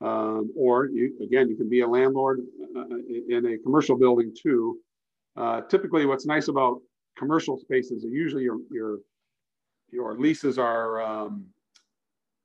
Um, 0.00 0.52
or 0.56 0.86
you, 0.86 1.14
again, 1.22 1.48
you 1.48 1.56
can 1.56 1.68
be 1.68 1.80
a 1.80 1.86
landlord 1.86 2.40
uh, 2.76 2.84
in 3.28 3.46
a 3.46 3.58
commercial 3.58 3.96
building 3.96 4.32
too. 4.40 4.78
Uh, 5.36 5.62
typically, 5.62 6.06
what's 6.06 6.26
nice 6.26 6.48
about 6.48 6.80
commercial 7.18 7.58
spaces 7.58 8.04
is 8.04 8.10
usually 8.10 8.44
your 8.44 8.58
your 8.70 8.98
your 9.90 10.18
leases 10.18 10.58
are 10.58 11.00
um, 11.00 11.46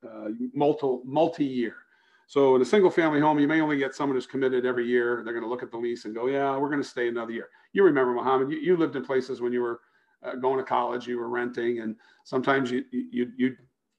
uh, 0.04 0.28
multi 0.54 0.98
multi 1.04 1.44
year. 1.44 1.76
So 2.32 2.56
in 2.56 2.62
a 2.62 2.64
single 2.64 2.90
family 2.90 3.20
home, 3.20 3.38
you 3.38 3.46
may 3.46 3.60
only 3.60 3.76
get 3.76 3.94
someone 3.94 4.16
who's 4.16 4.26
committed 4.26 4.64
every 4.64 4.86
year. 4.86 5.20
They're 5.22 5.34
going 5.34 5.44
to 5.44 5.50
look 5.50 5.62
at 5.62 5.70
the 5.70 5.76
lease 5.76 6.06
and 6.06 6.14
go, 6.14 6.28
"Yeah, 6.28 6.56
we're 6.56 6.70
going 6.70 6.80
to 6.80 6.88
stay 6.88 7.08
another 7.08 7.30
year." 7.30 7.50
You 7.74 7.84
remember, 7.84 8.14
Mohammed? 8.14 8.50
You, 8.50 8.56
you 8.56 8.74
lived 8.74 8.96
in 8.96 9.04
places 9.04 9.42
when 9.42 9.52
you 9.52 9.60
were 9.60 9.80
uh, 10.22 10.36
going 10.36 10.56
to 10.56 10.64
college, 10.64 11.06
you 11.06 11.18
were 11.18 11.28
renting, 11.28 11.80
and 11.80 11.94
sometimes 12.24 12.70
you 12.70 12.84
you 12.90 13.30
you. 13.36 13.54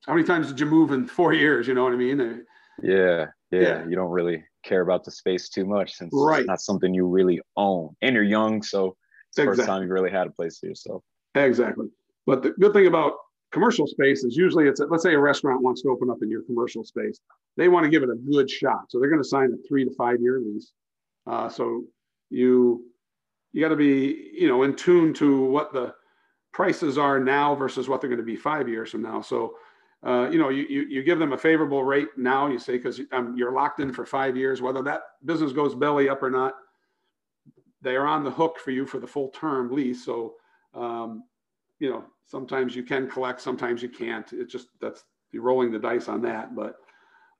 How 0.08 0.16
many 0.16 0.26
times 0.26 0.48
did 0.48 0.60
you 0.60 0.66
move 0.66 0.94
in 0.94 1.06
four 1.06 1.34
years? 1.34 1.68
You 1.68 1.76
know 1.76 1.84
what 1.84 1.94
I 1.94 1.96
mean? 1.96 2.44
Yeah, 2.82 3.28
yeah, 3.52 3.62
yeah. 3.62 3.88
You 3.88 3.96
don't 3.96 4.10
really 4.10 4.44
care 4.64 4.82
about 4.82 5.04
the 5.04 5.12
space 5.12 5.48
too 5.50 5.68
much 5.68 5.94
since 5.94 6.12
right. 6.12 6.40
it's 6.40 6.48
not 6.48 6.60
something 6.60 6.92
you 6.92 7.06
really 7.06 7.40
own, 7.56 7.96
and 8.02 8.16
you're 8.16 8.24
young, 8.24 8.64
so 8.64 8.98
it's 9.28 9.36
the 9.36 9.44
exactly. 9.44 9.58
first 9.58 9.68
time 9.68 9.84
you 9.84 9.94
really 9.94 10.10
had 10.10 10.26
a 10.26 10.32
place 10.32 10.60
to 10.62 10.66
yourself. 10.66 11.04
Exactly. 11.36 11.86
But 12.26 12.42
the 12.42 12.50
good 12.60 12.74
thing 12.74 12.88
about 12.88 13.14
commercial 13.54 13.88
space 13.88 14.24
is 14.24 14.36
usually 14.36 14.68
it's 14.68 14.80
a, 14.82 14.86
let's 14.86 15.04
say 15.04 15.14
a 15.14 15.20
restaurant 15.20 15.62
wants 15.62 15.82
to 15.84 15.90
open 15.90 16.10
up 16.10 16.18
in 16.22 16.30
your 16.30 16.42
commercial 16.42 16.84
space. 16.84 17.20
They 17.56 17.70
want 17.70 17.86
to 17.86 17.90
give 17.90 18.04
it 18.04 18.10
a 18.10 18.16
good 18.16 18.50
shot, 18.50 18.86
so 18.90 19.00
they're 19.00 19.10
going 19.10 19.22
to 19.22 19.28
sign 19.28 19.54
a 19.54 19.68
three 19.68 19.86
to 19.86 19.92
five 19.96 20.20
year 20.20 20.42
lease. 20.44 20.74
Uh, 21.26 21.48
so 21.48 21.84
you 22.30 22.86
you 23.54 23.62
got 23.62 23.70
to 23.70 23.76
be 23.76 24.32
you 24.34 24.48
know 24.48 24.64
in 24.64 24.76
tune 24.76 25.14
to 25.16 25.46
what 25.46 25.72
the 25.72 25.94
prices 26.52 26.98
are 26.98 27.20
now 27.20 27.56
versus 27.56 27.88
what 27.88 28.02
they're 28.02 28.10
going 28.10 28.18
to 28.18 28.26
be 28.26 28.36
five 28.36 28.68
years 28.68 28.92
from 28.92 29.04
now. 29.04 29.22
So 29.22 29.54
uh, 30.06 30.30
you 30.30 30.38
know, 30.38 30.50
you, 30.50 30.66
you, 30.70 30.82
you 30.82 31.04
give 31.04 31.18
them 31.18 31.32
a 31.32 31.38
favorable 31.38 31.84
rate 31.84 32.10
now, 32.18 32.48
you 32.48 32.60
say, 32.60 32.74
because 32.74 33.00
um, 33.14 33.36
you're 33.38 33.54
locked 33.54 33.80
in 33.80 33.94
for 33.94 34.06
five 34.06 34.36
years, 34.36 34.62
whether 34.62 34.82
that 34.84 35.02
business 35.24 35.54
goes 35.54 35.74
belly 35.74 36.10
up 36.10 36.22
or 36.22 36.30
not, 36.30 36.56
they 37.82 37.96
are 37.96 38.06
on 38.06 38.24
the 38.24 38.32
hook 38.32 38.58
for 38.60 38.72
you 38.72 38.86
for 38.86 39.00
the 39.00 39.08
full 39.08 39.30
term 39.30 39.72
lease. 39.72 40.04
So, 40.04 40.34
um, 40.74 41.24
you 41.84 41.90
know, 41.90 42.04
sometimes 42.26 42.76
you 42.76 42.84
can 42.84 43.10
collect, 43.10 43.42
sometimes 43.42 43.84
you 43.84 43.90
can't. 43.90 44.32
It's 44.34 44.52
just 44.52 44.68
that's 44.82 45.04
you're 45.32 45.44
rolling 45.44 45.72
the 45.72 45.80
dice 45.80 46.08
on 46.08 46.22
that. 46.24 46.56
But 46.56 46.76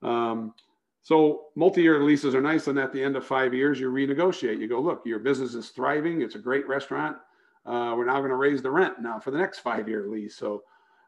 um, 0.08 0.54
so 1.02 1.46
multi-year 1.56 2.04
leases 2.04 2.36
are 2.36 2.42
nice, 2.42 2.68
and 2.68 2.78
at 2.78 2.92
the 2.94 3.02
end 3.02 3.16
of 3.16 3.26
five 3.26 3.54
years, 3.54 3.80
you 3.80 3.90
renegotiate. 3.92 4.60
You 4.60 4.68
go, 4.68 4.82
look, 4.82 5.02
your 5.06 5.20
business 5.20 5.54
is 5.54 5.70
thriving. 5.70 6.22
It's 6.22 6.36
a 6.36 6.40
great 6.40 6.68
restaurant. 6.68 7.18
Uh, 7.66 7.94
we're 7.96 8.06
now 8.06 8.20
going 8.20 8.30
to 8.30 8.36
raise 8.36 8.62
the 8.62 8.72
rent 8.72 9.02
now 9.02 9.20
for 9.20 9.32
the 9.32 9.38
next 9.38 9.60
five-year 9.60 10.08
lease. 10.10 10.36
So 10.36 10.64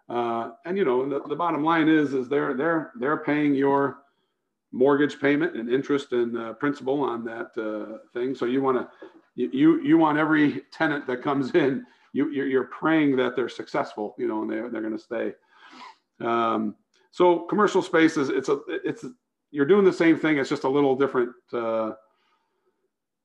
uh, 0.08 0.52
and 0.66 0.78
you 0.78 0.86
know, 0.86 1.08
the, 1.08 1.22
the 1.28 1.36
bottom 1.36 1.64
line 1.64 1.88
is, 1.90 2.14
is 2.14 2.30
they're 2.30 2.54
they're 2.54 2.92
they're 3.00 3.18
paying 3.18 3.56
your 3.56 3.98
mortgage 4.72 5.20
payment 5.20 5.56
and 5.56 5.70
interest 5.70 6.12
and 6.12 6.38
uh, 6.38 6.54
principal 6.54 7.02
on 7.02 7.24
that 7.26 7.50
uh, 7.58 7.98
thing. 8.14 8.36
So 8.36 8.46
you 8.46 8.62
want 8.62 8.78
to 8.78 9.10
you 9.36 9.82
you 9.82 9.98
want 9.98 10.18
every 10.18 10.62
tenant 10.72 11.08
that 11.08 11.24
comes 11.24 11.56
in, 11.56 11.86
you 12.16 12.30
you're, 12.30 12.48
you're 12.48 12.64
praying 12.66 13.18
that 13.18 13.36
they're 13.36 13.50
successful, 13.50 14.16
you 14.18 14.28
know, 14.28 14.42
and 14.42 14.50
they're 14.50 14.70
they're 14.70 14.82
going 14.82 14.98
to 14.98 15.04
stay. 15.04 15.34
Um, 16.22 16.76
so 17.12 17.40
commercial 17.40 17.82
spaces, 17.82 18.30
it's 18.30 18.48
a 18.48 18.60
it's 18.70 19.06
you're 19.52 19.66
doing 19.66 19.86
the 19.86 19.94
same 19.94 20.18
thing. 20.18 20.38
It's 20.38 20.50
just 20.50 20.64
a 20.64 20.70
little 20.70 20.96
different 20.96 21.32
uh, 21.54 21.92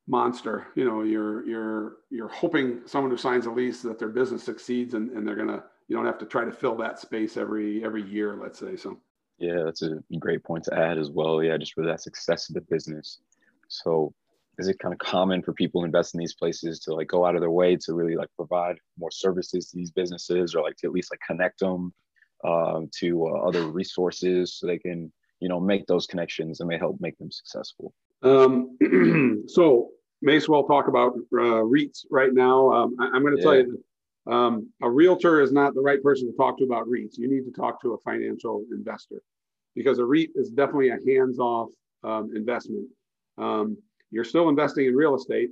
monster. 0.09 0.67
You 0.75 0.85
know, 0.85 1.03
you're 1.03 1.47
you're 1.47 1.93
you're 2.11 2.29
hoping 2.29 2.81
someone 2.87 3.13
who 3.13 3.17
signs 3.17 3.47
a 3.47 3.51
lease 3.51 3.81
that 3.83 3.99
their 3.99 4.09
business 4.09 4.43
succeeds 4.43 4.95
and, 4.95 5.11
and 5.11 5.27
they're 5.27 5.37
gonna 5.37 5.63
you 5.87 5.97
don't 5.97 6.07
have 6.07 6.19
to 6.19 6.27
try 6.27 6.45
to 6.45 6.53
fill 6.53 6.77
that 6.77 6.99
space 6.99 7.37
every 7.37 7.85
every 7.85 8.03
year, 8.03 8.37
let's 8.43 8.59
say. 8.59 8.77
So 8.77 9.01
yeah, 9.39 9.63
that's 9.65 9.83
a 9.83 10.03
great 10.19 10.43
point 10.43 10.65
to 10.65 10.75
add 10.77 10.99
as 10.99 11.11
well. 11.11 11.43
Yeah, 11.43 11.57
just 11.57 11.75
for 11.75 11.87
that 11.87 12.03
success 12.03 12.49
of 12.49 12.57
the 12.57 12.61
business. 12.63 13.21
So 13.69 14.13
is 14.61 14.69
it 14.69 14.79
kind 14.79 14.93
of 14.93 14.99
common 14.99 15.43
for 15.43 15.53
people 15.53 15.81
who 15.81 15.87
invest 15.87 16.15
in 16.15 16.21
these 16.21 16.35
places 16.35 16.79
to 16.81 16.95
like 16.95 17.09
go 17.09 17.25
out 17.25 17.35
of 17.35 17.41
their 17.41 17.51
way 17.51 17.77
to 17.77 17.95
really 17.95 18.17
like 18.17 18.29
provide 18.37 18.77
more 18.99 19.11
services 19.11 19.71
to 19.71 19.77
these 19.77 19.91
businesses 19.91 20.55
or 20.55 20.63
like 20.63 20.77
to 20.77 20.87
at 20.87 20.93
least 20.93 21.11
like 21.13 21.21
connect 21.27 21.61
them 21.61 21.93
uh, 22.45 22.81
to 22.99 23.27
uh, 23.27 23.47
other 23.47 23.67
resources 23.67 24.55
so 24.55 24.67
they 24.67 24.79
can 24.79 25.13
you 25.41 25.49
know 25.49 25.61
make 25.61 25.87
those 25.87 26.07
connections 26.07 26.61
and 26.61 26.69
may 26.69 26.79
help 26.79 26.97
make 27.01 27.17
them 27.19 27.31
successful 27.31 27.93
um, 28.23 28.77
so 29.47 29.91
may 30.23 30.37
as 30.37 30.49
well 30.49 30.65
talk 30.65 30.89
about 30.89 31.15
uh, 31.33 31.63
REITs 31.65 32.05
right 32.11 32.33
now. 32.33 32.71
Um, 32.71 32.97
I, 33.01 33.17
am 33.17 33.23
going 33.23 33.37
to 33.37 33.39
yeah. 33.39 33.45
tell 33.45 33.57
you 33.57 33.85
um, 34.31 34.69
a 34.83 34.91
realtor 34.91 35.41
is 35.41 35.53
not 35.53 35.75
the 35.75 35.81
right 35.81 36.03
person 36.03 36.31
to 36.31 36.37
talk 36.37 36.59
to 36.59 36.65
about 36.65 36.87
REITs. 36.87 37.17
You 37.17 37.31
need 37.31 37.45
to 37.45 37.53
talk 37.53 37.81
to 37.83 37.95
a 37.95 37.99
financial 37.99 38.65
investor 38.71 39.23
because 39.75 39.99
a 39.99 40.05
REIT 40.05 40.31
is 40.35 40.51
definitely 40.51 40.91
a 40.91 40.99
hands-off 41.07 41.71
um, 42.05 42.31
investment. 42.35 42.87
Um, 43.39 43.79
you're 44.11 44.25
still 44.25 44.49
investing 44.49 44.87
in 44.87 44.95
real 44.95 45.15
estate, 45.15 45.51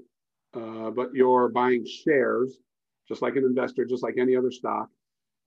uh, 0.54 0.90
but 0.90 1.08
you're 1.14 1.48
buying 1.48 1.84
shares, 2.04 2.58
just 3.06 3.22
like 3.22 3.36
an 3.36 3.44
investor, 3.44 3.84
just 3.84 4.02
like 4.02 4.14
any 4.18 4.36
other 4.36 4.50
stock, 4.50 4.88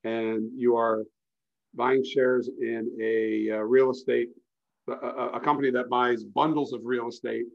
and 0.03 0.49
you 0.55 0.75
are 0.75 1.03
buying 1.73 2.03
shares 2.03 2.49
in 2.59 2.89
a 3.01 3.57
uh, 3.57 3.61
real 3.61 3.91
estate 3.91 4.29
a, 4.89 5.35
a, 5.35 5.39
company 5.39 5.71
that 5.71 5.89
buys 5.89 6.23
bundles 6.23 6.73
of 6.73 6.81
real 6.83 7.07
estate, 7.07 7.45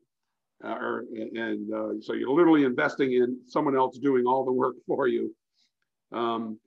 uh, 0.65 0.75
or, 0.75 1.05
and 1.35 1.73
uh, 1.73 2.01
so 2.01 2.13
you're 2.13 2.35
literally 2.35 2.65
investing 2.65 3.13
in 3.15 3.39
someone 3.47 3.77
else 3.77 3.99
doing 3.99 4.25
all 4.27 4.45
the 4.45 4.53
work 4.53 4.77
for 4.87 5.09
you. 5.09 5.35
Um, 6.13 6.59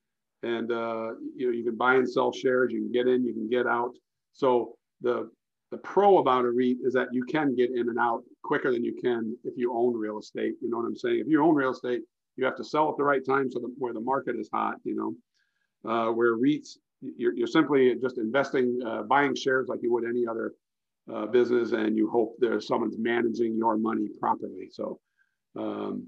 and 0.44 0.72
uh, 0.72 1.12
you 1.36 1.48
know 1.48 1.52
you 1.52 1.64
can 1.64 1.76
buy 1.76 1.96
and 1.96 2.10
sell 2.10 2.32
shares, 2.32 2.72
you 2.72 2.82
can 2.82 2.92
get 2.92 3.08
in, 3.08 3.26
you 3.26 3.34
can 3.34 3.50
get 3.50 3.68
out. 3.68 3.92
So 4.34 4.76
the 5.02 5.30
the 5.72 5.78
pro 5.78 6.18
about 6.18 6.46
a 6.46 6.52
REIT 6.52 6.78
is 6.84 6.94
that 6.94 7.10
you 7.12 7.24
can 7.24 7.56
get 7.56 7.72
in 7.72 7.90
and 7.90 8.00
out 8.00 8.24
quicker 8.44 8.72
than 8.72 8.84
you 8.84 8.96
can 9.02 9.38
if 9.44 9.54
you 9.56 9.74
own 9.74 9.96
real 9.96 10.20
estate. 10.20 10.54
You 10.62 10.70
know 10.70 10.78
what 10.78 10.86
I'm 10.86 10.96
saying? 10.96 11.20
If 11.20 11.28
you 11.28 11.44
own 11.44 11.56
real 11.56 11.72
estate, 11.72 12.02
you 12.38 12.46
have 12.46 12.56
to 12.58 12.64
sell 12.64 12.90
at 12.90 12.98
the 12.98 13.04
right 13.04 13.24
time 13.26 13.52
so 13.52 13.60
where 13.78 13.94
the 13.94 14.02
market 14.02 14.36
is 14.36 14.50
hot. 14.52 14.76
You 14.84 15.16
know, 15.86 15.92
uh, 15.92 16.12
where 16.12 16.36
REITs 16.36 16.78
you're, 17.02 17.34
you're 17.34 17.48
simply 17.48 17.96
just 18.02 18.18
investing, 18.18 18.80
uh, 18.86 19.04
buying 19.04 19.36
shares 19.36 19.68
like 19.68 19.80
you 19.82 19.92
would 19.94 20.06
any 20.06 20.26
other 20.28 20.54
uh, 21.14 21.26
business, 21.26 21.72
and 21.72 21.98
you 21.98 22.10
hope 22.10 22.36
there's 22.40 22.68
someone's 22.68 22.98
managing 22.98 23.56
your 23.58 23.78
money 23.78 24.08
properly. 24.20 24.70
So 24.72 25.00
um, 25.58 26.08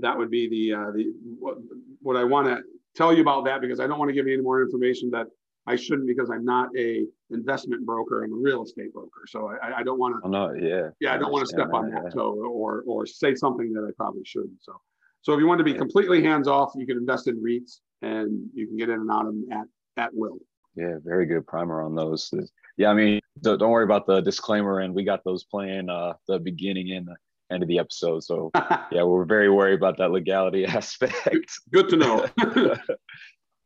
that 0.00 0.16
would 0.16 0.30
be 0.30 0.48
the 0.48 0.78
uh, 0.78 0.90
the 0.92 1.12
what, 1.38 1.56
what 2.00 2.16
I 2.16 2.24
want 2.24 2.46
to 2.48 2.62
tell 2.94 3.12
you 3.12 3.22
about 3.22 3.44
that 3.46 3.60
because 3.60 3.80
I 3.80 3.86
don't 3.86 3.98
want 3.98 4.08
to 4.08 4.14
give 4.14 4.26
you 4.26 4.34
any 4.34 4.42
more 4.42 4.62
information 4.62 5.10
that 5.10 5.26
I 5.68 5.76
shouldn't 5.76 6.08
because 6.08 6.30
I'm 6.30 6.44
not 6.44 6.70
a 6.76 7.04
investment 7.30 7.84
broker. 7.84 8.24
I'm 8.24 8.32
a 8.32 8.36
real 8.36 8.62
estate 8.62 8.92
broker, 8.92 9.22
so 9.26 9.50
I, 9.62 9.80
I 9.80 9.82
don't 9.82 9.98
want 9.98 10.22
to. 10.22 10.28
No, 10.28 10.52
yeah. 10.54 10.88
Yeah, 11.00 11.14
I 11.14 11.18
don't 11.18 11.30
want 11.30 11.46
to 11.46 11.54
step 11.54 11.68
on 11.74 11.90
that 11.90 12.12
toe 12.14 12.34
or 12.34 12.82
or 12.86 13.06
say 13.06 13.34
something 13.34 13.72
that 13.74 13.84
I 13.84 13.92
probably 13.96 14.24
shouldn't. 14.24 14.62
So, 14.62 14.80
so 15.20 15.34
if 15.34 15.40
you 15.40 15.46
want 15.46 15.58
to 15.58 15.64
be 15.64 15.74
completely 15.74 16.22
hands 16.22 16.48
off, 16.48 16.72
you 16.74 16.86
can 16.86 16.96
invest 16.96 17.28
in 17.28 17.42
REITs 17.42 17.80
and 18.02 18.48
you 18.54 18.66
can 18.66 18.76
get 18.76 18.88
in 18.88 19.00
and 19.00 19.10
out 19.10 19.26
of 19.26 19.34
them 19.34 19.44
at 19.52 19.66
at 20.02 20.10
will. 20.14 20.38
Yeah, 20.74 20.94
very 21.04 21.26
good 21.26 21.46
primer 21.46 21.82
on 21.82 21.94
those. 21.94 22.32
Yeah, 22.76 22.88
I 22.88 22.94
mean, 22.94 23.20
don't, 23.42 23.58
don't 23.58 23.70
worry 23.70 23.84
about 23.84 24.06
the 24.06 24.20
disclaimer, 24.20 24.80
and 24.80 24.94
we 24.94 25.04
got 25.04 25.24
those 25.24 25.44
playing 25.44 25.90
uh, 25.90 26.14
the 26.28 26.38
beginning 26.38 26.92
and 26.92 27.08
the 27.08 27.16
end 27.50 27.62
of 27.62 27.68
the 27.68 27.78
episode. 27.78 28.22
So 28.22 28.50
yeah, 28.92 29.02
we're 29.02 29.24
very 29.24 29.50
worried 29.50 29.74
about 29.74 29.98
that 29.98 30.12
legality 30.12 30.64
aspect. 30.66 31.52
Good 31.72 31.88
to 31.90 31.96
know. 31.96 32.26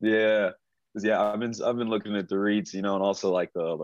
yeah, 0.00 0.50
yeah, 1.00 1.22
I've 1.22 1.40
been 1.40 1.52
I've 1.64 1.76
been 1.76 1.88
looking 1.88 2.16
at 2.16 2.28
the 2.28 2.36
REITs, 2.36 2.74
you 2.74 2.82
know, 2.82 2.94
and 2.94 3.02
also 3.02 3.32
like 3.32 3.52
the, 3.54 3.76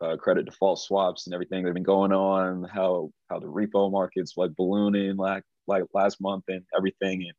the 0.00 0.06
uh, 0.06 0.16
credit 0.16 0.46
default 0.46 0.80
swaps 0.80 1.26
and 1.26 1.34
everything 1.34 1.62
that 1.62 1.68
have 1.68 1.74
been 1.74 1.82
going 1.82 2.12
on. 2.12 2.64
How 2.64 3.10
how 3.30 3.38
the 3.38 3.46
repo 3.46 3.90
markets 3.90 4.34
like 4.36 4.54
ballooning 4.56 5.16
like 5.16 5.44
like 5.66 5.84
last 5.94 6.20
month 6.20 6.44
and 6.48 6.62
everything. 6.76 7.22
And 7.22 7.32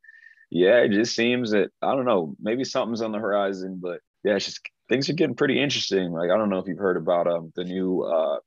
yeah, 0.50 0.78
it 0.78 0.92
just 0.92 1.16
seems 1.16 1.52
that 1.52 1.70
I 1.82 1.94
don't 1.94 2.06
know, 2.06 2.36
maybe 2.40 2.64
something's 2.64 3.02
on 3.02 3.12
the 3.12 3.20
horizon, 3.20 3.80
but 3.82 4.00
yeah, 4.24 4.36
it's 4.36 4.46
just 4.46 4.62
things 4.90 5.10
are 5.10 5.14
getting 5.14 5.36
pretty 5.36 5.62
interesting. 5.62 6.12
Like 6.12 6.32
I 6.32 6.38
don't 6.38 6.50
know 6.50 6.60
if 6.60 6.68
you've 6.68 6.78
heard 6.78 6.98
about 6.98 7.28
um 7.28 7.52
the 7.56 7.64
new 7.64 8.04
uh 8.04 8.40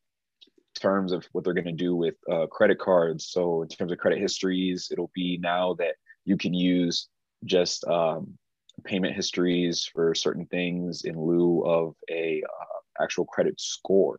terms 0.80 1.12
of 1.12 1.26
what 1.32 1.44
they're 1.44 1.54
going 1.54 1.64
to 1.64 1.72
do 1.72 1.94
with 1.94 2.14
uh, 2.30 2.46
credit 2.46 2.78
cards. 2.78 3.28
So 3.28 3.62
in 3.62 3.68
terms 3.68 3.92
of 3.92 3.98
credit 3.98 4.18
histories, 4.18 4.88
it'll 4.90 5.10
be 5.14 5.38
now 5.40 5.74
that 5.74 5.94
you 6.24 6.36
can 6.36 6.54
use 6.54 7.08
just 7.44 7.84
um, 7.84 8.38
payment 8.80 9.14
histories 9.14 9.84
for 9.84 10.14
certain 10.14 10.46
things 10.46 11.02
in 11.04 11.18
lieu 11.18 11.62
of 11.64 11.94
a 12.10 12.42
uh, 12.42 13.02
actual 13.02 13.24
credit 13.24 13.60
score 13.60 14.18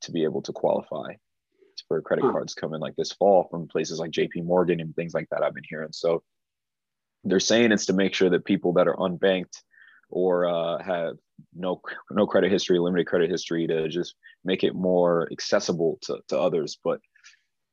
to 0.00 0.12
be 0.12 0.24
able 0.24 0.42
to 0.42 0.52
qualify 0.52 1.12
for 1.88 2.00
credit 2.00 2.24
huh. 2.24 2.32
cards 2.32 2.54
coming 2.54 2.80
like 2.80 2.96
this 2.96 3.12
fall 3.12 3.48
from 3.50 3.68
places 3.68 3.98
like 3.98 4.10
JP 4.10 4.44
Morgan 4.44 4.80
and 4.80 4.94
things 4.94 5.14
like 5.14 5.28
that 5.30 5.42
I've 5.42 5.54
been 5.54 5.64
hearing. 5.68 5.92
So 5.92 6.22
they're 7.24 7.40
saying 7.40 7.72
it's 7.72 7.86
to 7.86 7.92
make 7.92 8.14
sure 8.14 8.30
that 8.30 8.44
people 8.44 8.72
that 8.74 8.88
are 8.88 8.96
unbanked 8.96 9.62
or 10.10 10.46
uh, 10.46 10.82
have 10.82 11.16
no 11.54 11.80
no 12.10 12.26
credit 12.26 12.52
history, 12.52 12.78
limited 12.78 13.06
credit 13.06 13.30
history, 13.30 13.66
to 13.66 13.88
just 13.88 14.14
make 14.44 14.62
it 14.62 14.74
more 14.74 15.28
accessible 15.32 15.98
to, 16.02 16.18
to 16.28 16.38
others. 16.38 16.78
But 16.82 17.00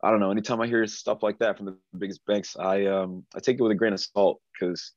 I 0.04 0.10
don't 0.10 0.20
know. 0.20 0.32
Anytime 0.32 0.62
I 0.62 0.68
hear 0.68 0.86
stuff 0.88 1.22
like 1.22 1.40
that 1.40 1.58
from 1.58 1.68
the 1.68 1.78
biggest 1.98 2.26
banks, 2.26 2.56
I 2.58 2.86
um 2.86 3.26
I 3.36 3.40
take 3.40 3.60
it 3.60 3.64
with 3.64 3.72
a 3.72 3.76
grain 3.76 3.94
of 3.94 4.00
salt 4.00 4.42
because 4.54 4.94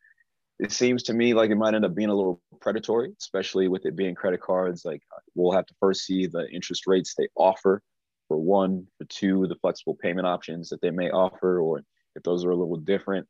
it 0.58 0.72
seems 0.72 1.02
to 1.04 1.14
me 1.14 1.34
like 1.34 1.50
it 1.50 1.56
might 1.56 1.74
end 1.74 1.84
up 1.84 1.94
being 1.94 2.10
a 2.10 2.14
little 2.14 2.40
predatory, 2.60 3.12
especially 3.20 3.68
with 3.68 3.86
it 3.86 3.96
being 3.96 4.14
credit 4.14 4.40
cards. 4.40 4.84
Like 4.84 5.02
we'll 5.34 5.52
have 5.52 5.66
to 5.66 5.74
first 5.80 6.04
see 6.04 6.26
the 6.26 6.48
interest 6.50 6.86
rates 6.86 7.14
they 7.16 7.28
offer 7.36 7.82
for 8.28 8.38
one, 8.38 8.86
for 8.98 9.04
two, 9.06 9.46
the 9.46 9.56
flexible 9.56 9.96
payment 10.00 10.26
options 10.26 10.68
that 10.70 10.80
they 10.80 10.90
may 10.90 11.10
offer, 11.10 11.60
or 11.60 11.82
if 12.14 12.22
those 12.22 12.44
are 12.44 12.50
a 12.50 12.56
little 12.56 12.76
different. 12.76 13.26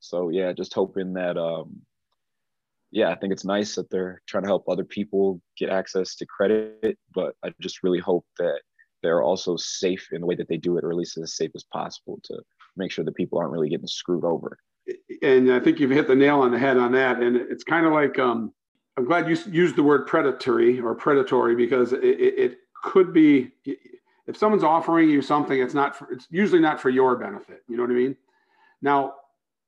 So 0.00 0.28
yeah, 0.28 0.52
just 0.52 0.74
hoping 0.74 1.14
that 1.14 1.36
um, 1.38 1.80
yeah, 2.90 3.10
I 3.10 3.14
think 3.14 3.32
it's 3.32 3.44
nice 3.44 3.74
that 3.76 3.90
they're 3.90 4.22
trying 4.26 4.44
to 4.44 4.48
help 4.48 4.68
other 4.68 4.84
people 4.84 5.40
get 5.56 5.70
access 5.70 6.16
to 6.16 6.26
credit, 6.26 6.98
but 7.14 7.34
I 7.44 7.52
just 7.60 7.82
really 7.82 7.98
hope 7.98 8.24
that 8.38 8.60
they're 9.02 9.22
also 9.22 9.56
safe 9.56 10.08
in 10.12 10.20
the 10.20 10.26
way 10.26 10.34
that 10.34 10.48
they 10.48 10.56
do 10.56 10.78
it, 10.78 10.84
or 10.84 10.90
at 10.90 10.96
least 10.96 11.18
as 11.18 11.36
safe 11.36 11.50
as 11.54 11.64
possible 11.72 12.18
to 12.24 12.40
make 12.76 12.90
sure 12.90 13.04
that 13.04 13.14
people 13.14 13.38
aren't 13.38 13.52
really 13.52 13.68
getting 13.68 13.86
screwed 13.86 14.24
over. 14.24 14.58
And 15.22 15.52
I 15.52 15.60
think 15.60 15.80
you've 15.80 15.90
hit 15.90 16.06
the 16.06 16.14
nail 16.14 16.40
on 16.40 16.50
the 16.50 16.58
head 16.58 16.76
on 16.76 16.92
that. 16.92 17.20
And 17.20 17.36
it's 17.36 17.64
kind 17.64 17.86
of 17.86 17.92
like 17.92 18.18
um, 18.18 18.52
I'm 18.96 19.04
glad 19.04 19.28
you 19.28 19.36
used 19.50 19.76
the 19.76 19.82
word 19.82 20.06
predatory 20.06 20.80
or 20.80 20.94
predatory 20.94 21.54
because 21.54 21.92
it, 21.92 22.02
it 22.02 22.58
could 22.82 23.12
be 23.12 23.52
if 24.26 24.36
someone's 24.36 24.64
offering 24.64 25.08
you 25.08 25.22
something, 25.22 25.60
it's 25.60 25.74
not 25.74 25.96
for, 25.96 26.10
it's 26.10 26.26
usually 26.30 26.60
not 26.60 26.80
for 26.80 26.90
your 26.90 27.16
benefit. 27.16 27.62
You 27.68 27.76
know 27.76 27.82
what 27.84 27.92
I 27.92 27.94
mean? 27.94 28.16
Now, 28.82 29.14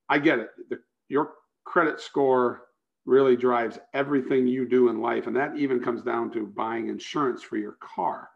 I 0.08 0.18
get 0.18 0.38
it. 0.38 0.50
The, 0.68 0.80
your 1.08 1.32
credit 1.64 2.00
score 2.00 2.62
really 3.04 3.36
drives 3.36 3.78
everything 3.94 4.46
you 4.46 4.68
do 4.68 4.88
in 4.88 5.00
life. 5.00 5.26
And 5.26 5.36
that 5.36 5.56
even 5.56 5.80
comes 5.80 6.02
down 6.02 6.30
to 6.32 6.46
buying 6.46 6.88
insurance 6.88 7.42
for 7.42 7.56
your 7.56 7.76
car. 7.80 8.30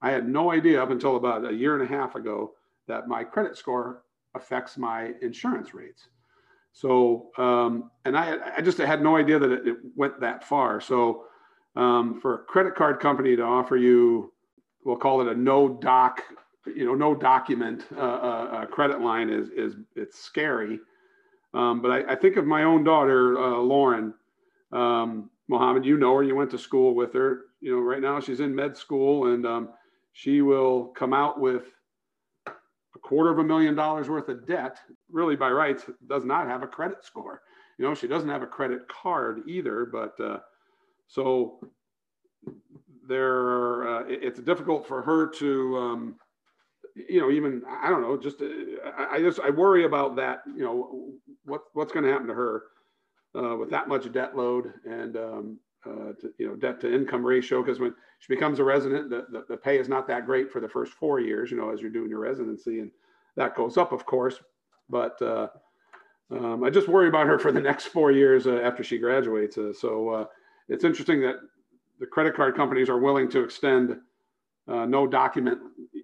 I 0.00 0.10
had 0.10 0.28
no 0.28 0.50
idea 0.52 0.82
up 0.82 0.90
until 0.90 1.16
about 1.16 1.48
a 1.48 1.54
year 1.54 1.80
and 1.80 1.82
a 1.82 1.96
half 1.96 2.14
ago 2.14 2.52
that 2.88 3.08
my 3.08 3.24
credit 3.24 3.56
score 3.56 4.02
affects 4.34 4.76
my 4.76 5.12
insurance 5.22 5.74
rates. 5.74 6.08
So, 6.72 7.30
um, 7.36 7.90
and 8.04 8.16
I, 8.16 8.36
I 8.56 8.60
just 8.62 8.78
had 8.78 9.02
no 9.02 9.16
idea 9.16 9.38
that 9.38 9.52
it, 9.52 9.66
it 9.66 9.76
went 9.94 10.20
that 10.20 10.44
far. 10.44 10.80
So, 10.80 11.24
um, 11.76 12.20
for 12.20 12.34
a 12.34 12.38
credit 12.44 12.74
card 12.74 13.00
company 13.00 13.36
to 13.36 13.42
offer 13.42 13.76
you, 13.76 14.32
we'll 14.84 14.96
call 14.96 15.20
it 15.20 15.28
a 15.28 15.34
no 15.34 15.68
doc, 15.68 16.22
you 16.66 16.84
know, 16.84 16.94
no 16.94 17.14
document 17.14 17.86
uh, 17.96 18.00
uh, 18.00 18.48
uh 18.52 18.66
credit 18.66 19.00
line 19.00 19.30
is 19.30 19.48
is 19.50 19.76
it's 19.96 20.18
scary. 20.18 20.80
Um, 21.54 21.82
but 21.82 21.90
I, 21.90 22.12
I, 22.12 22.14
think 22.14 22.36
of 22.36 22.46
my 22.46 22.62
own 22.62 22.82
daughter, 22.82 23.38
uh, 23.38 23.58
Lauren 23.58 24.14
um, 24.72 25.28
Mohammed. 25.48 25.84
You 25.84 25.98
know 25.98 26.16
her. 26.16 26.22
You 26.22 26.34
went 26.34 26.50
to 26.52 26.58
school 26.58 26.94
with 26.94 27.12
her. 27.12 27.42
You 27.60 27.76
know, 27.76 27.82
right 27.82 28.00
now 28.00 28.20
she's 28.20 28.40
in 28.40 28.54
med 28.54 28.76
school, 28.76 29.32
and 29.32 29.46
um, 29.46 29.68
she 30.12 30.40
will 30.40 30.86
come 30.96 31.12
out 31.12 31.40
with 31.40 31.64
quarter 33.12 33.30
of 33.30 33.38
a 33.38 33.44
million 33.44 33.74
dollars 33.74 34.08
worth 34.08 34.30
of 34.30 34.46
debt. 34.46 34.78
Really, 35.10 35.36
by 35.36 35.50
rights, 35.50 35.84
does 36.08 36.24
not 36.24 36.46
have 36.46 36.62
a 36.62 36.66
credit 36.66 37.04
score. 37.04 37.42
You 37.76 37.84
know, 37.84 37.94
she 37.94 38.08
doesn't 38.08 38.28
have 38.28 38.42
a 38.42 38.46
credit 38.46 38.88
card 38.88 39.42
either. 39.46 39.84
But 39.84 40.18
uh, 40.18 40.38
so 41.08 41.60
there, 43.06 43.86
uh, 43.86 44.04
it's 44.08 44.40
difficult 44.40 44.88
for 44.88 45.02
her 45.02 45.28
to 45.28 45.76
um, 45.76 46.16
you 46.94 47.20
know, 47.20 47.30
even 47.30 47.62
I 47.68 47.90
don't 47.90 48.00
know, 48.00 48.16
just 48.16 48.40
uh, 48.40 48.46
I, 48.96 49.16
I, 49.16 49.20
just 49.20 49.40
I 49.40 49.50
worry 49.50 49.84
about 49.84 50.16
that. 50.16 50.42
You 50.46 50.64
know, 50.64 51.10
what 51.44 51.62
what's 51.74 51.92
going 51.92 52.04
to 52.06 52.12
happen 52.12 52.28
to 52.28 52.34
her 52.34 52.62
uh, 53.36 53.56
with 53.56 53.70
that 53.70 53.88
much 53.88 54.10
debt 54.12 54.36
load 54.36 54.72
and 54.84 55.16
um, 55.16 55.58
uh, 55.86 56.12
to, 56.20 56.32
you 56.38 56.48
know 56.48 56.56
debt 56.56 56.80
to 56.80 56.94
income 56.94 57.24
ratio? 57.24 57.62
Because 57.62 57.78
when 57.78 57.94
she 58.20 58.32
becomes 58.32 58.58
a 58.58 58.64
resident, 58.64 59.10
the, 59.10 59.26
the, 59.30 59.44
the 59.48 59.56
pay 59.56 59.78
is 59.78 59.88
not 59.88 60.06
that 60.08 60.26
great 60.26 60.50
for 60.50 60.60
the 60.60 60.68
first 60.68 60.92
four 60.92 61.20
years. 61.20 61.50
You 61.50 61.56
know, 61.56 61.70
as 61.70 61.80
you're 61.80 61.90
doing 61.90 62.08
your 62.10 62.20
residency, 62.20 62.80
and 62.80 62.90
that 63.36 63.54
goes 63.56 63.76
up, 63.76 63.92
of 63.92 64.04
course. 64.04 64.36
But 64.88 65.20
uh, 65.22 65.48
um, 66.30 66.64
I 66.64 66.70
just 66.70 66.88
worry 66.88 67.08
about 67.08 67.26
her 67.26 67.38
for 67.38 67.52
the 67.52 67.60
next 67.60 67.86
four 67.86 68.12
years 68.12 68.46
uh, 68.46 68.60
after 68.62 68.82
she 68.82 68.98
graduates. 68.98 69.58
Uh, 69.58 69.72
so 69.72 70.28
it's 70.68 70.84
interesting 70.84 71.20
that 71.22 71.36
the 72.00 72.06
credit 72.06 72.34
card 72.34 72.56
companies 72.56 72.88
are 72.88 72.98
willing 72.98 73.30
to 73.30 73.42
extend 73.42 73.96
uh, 74.68 74.86
no 74.86 75.06
document, 75.06 75.58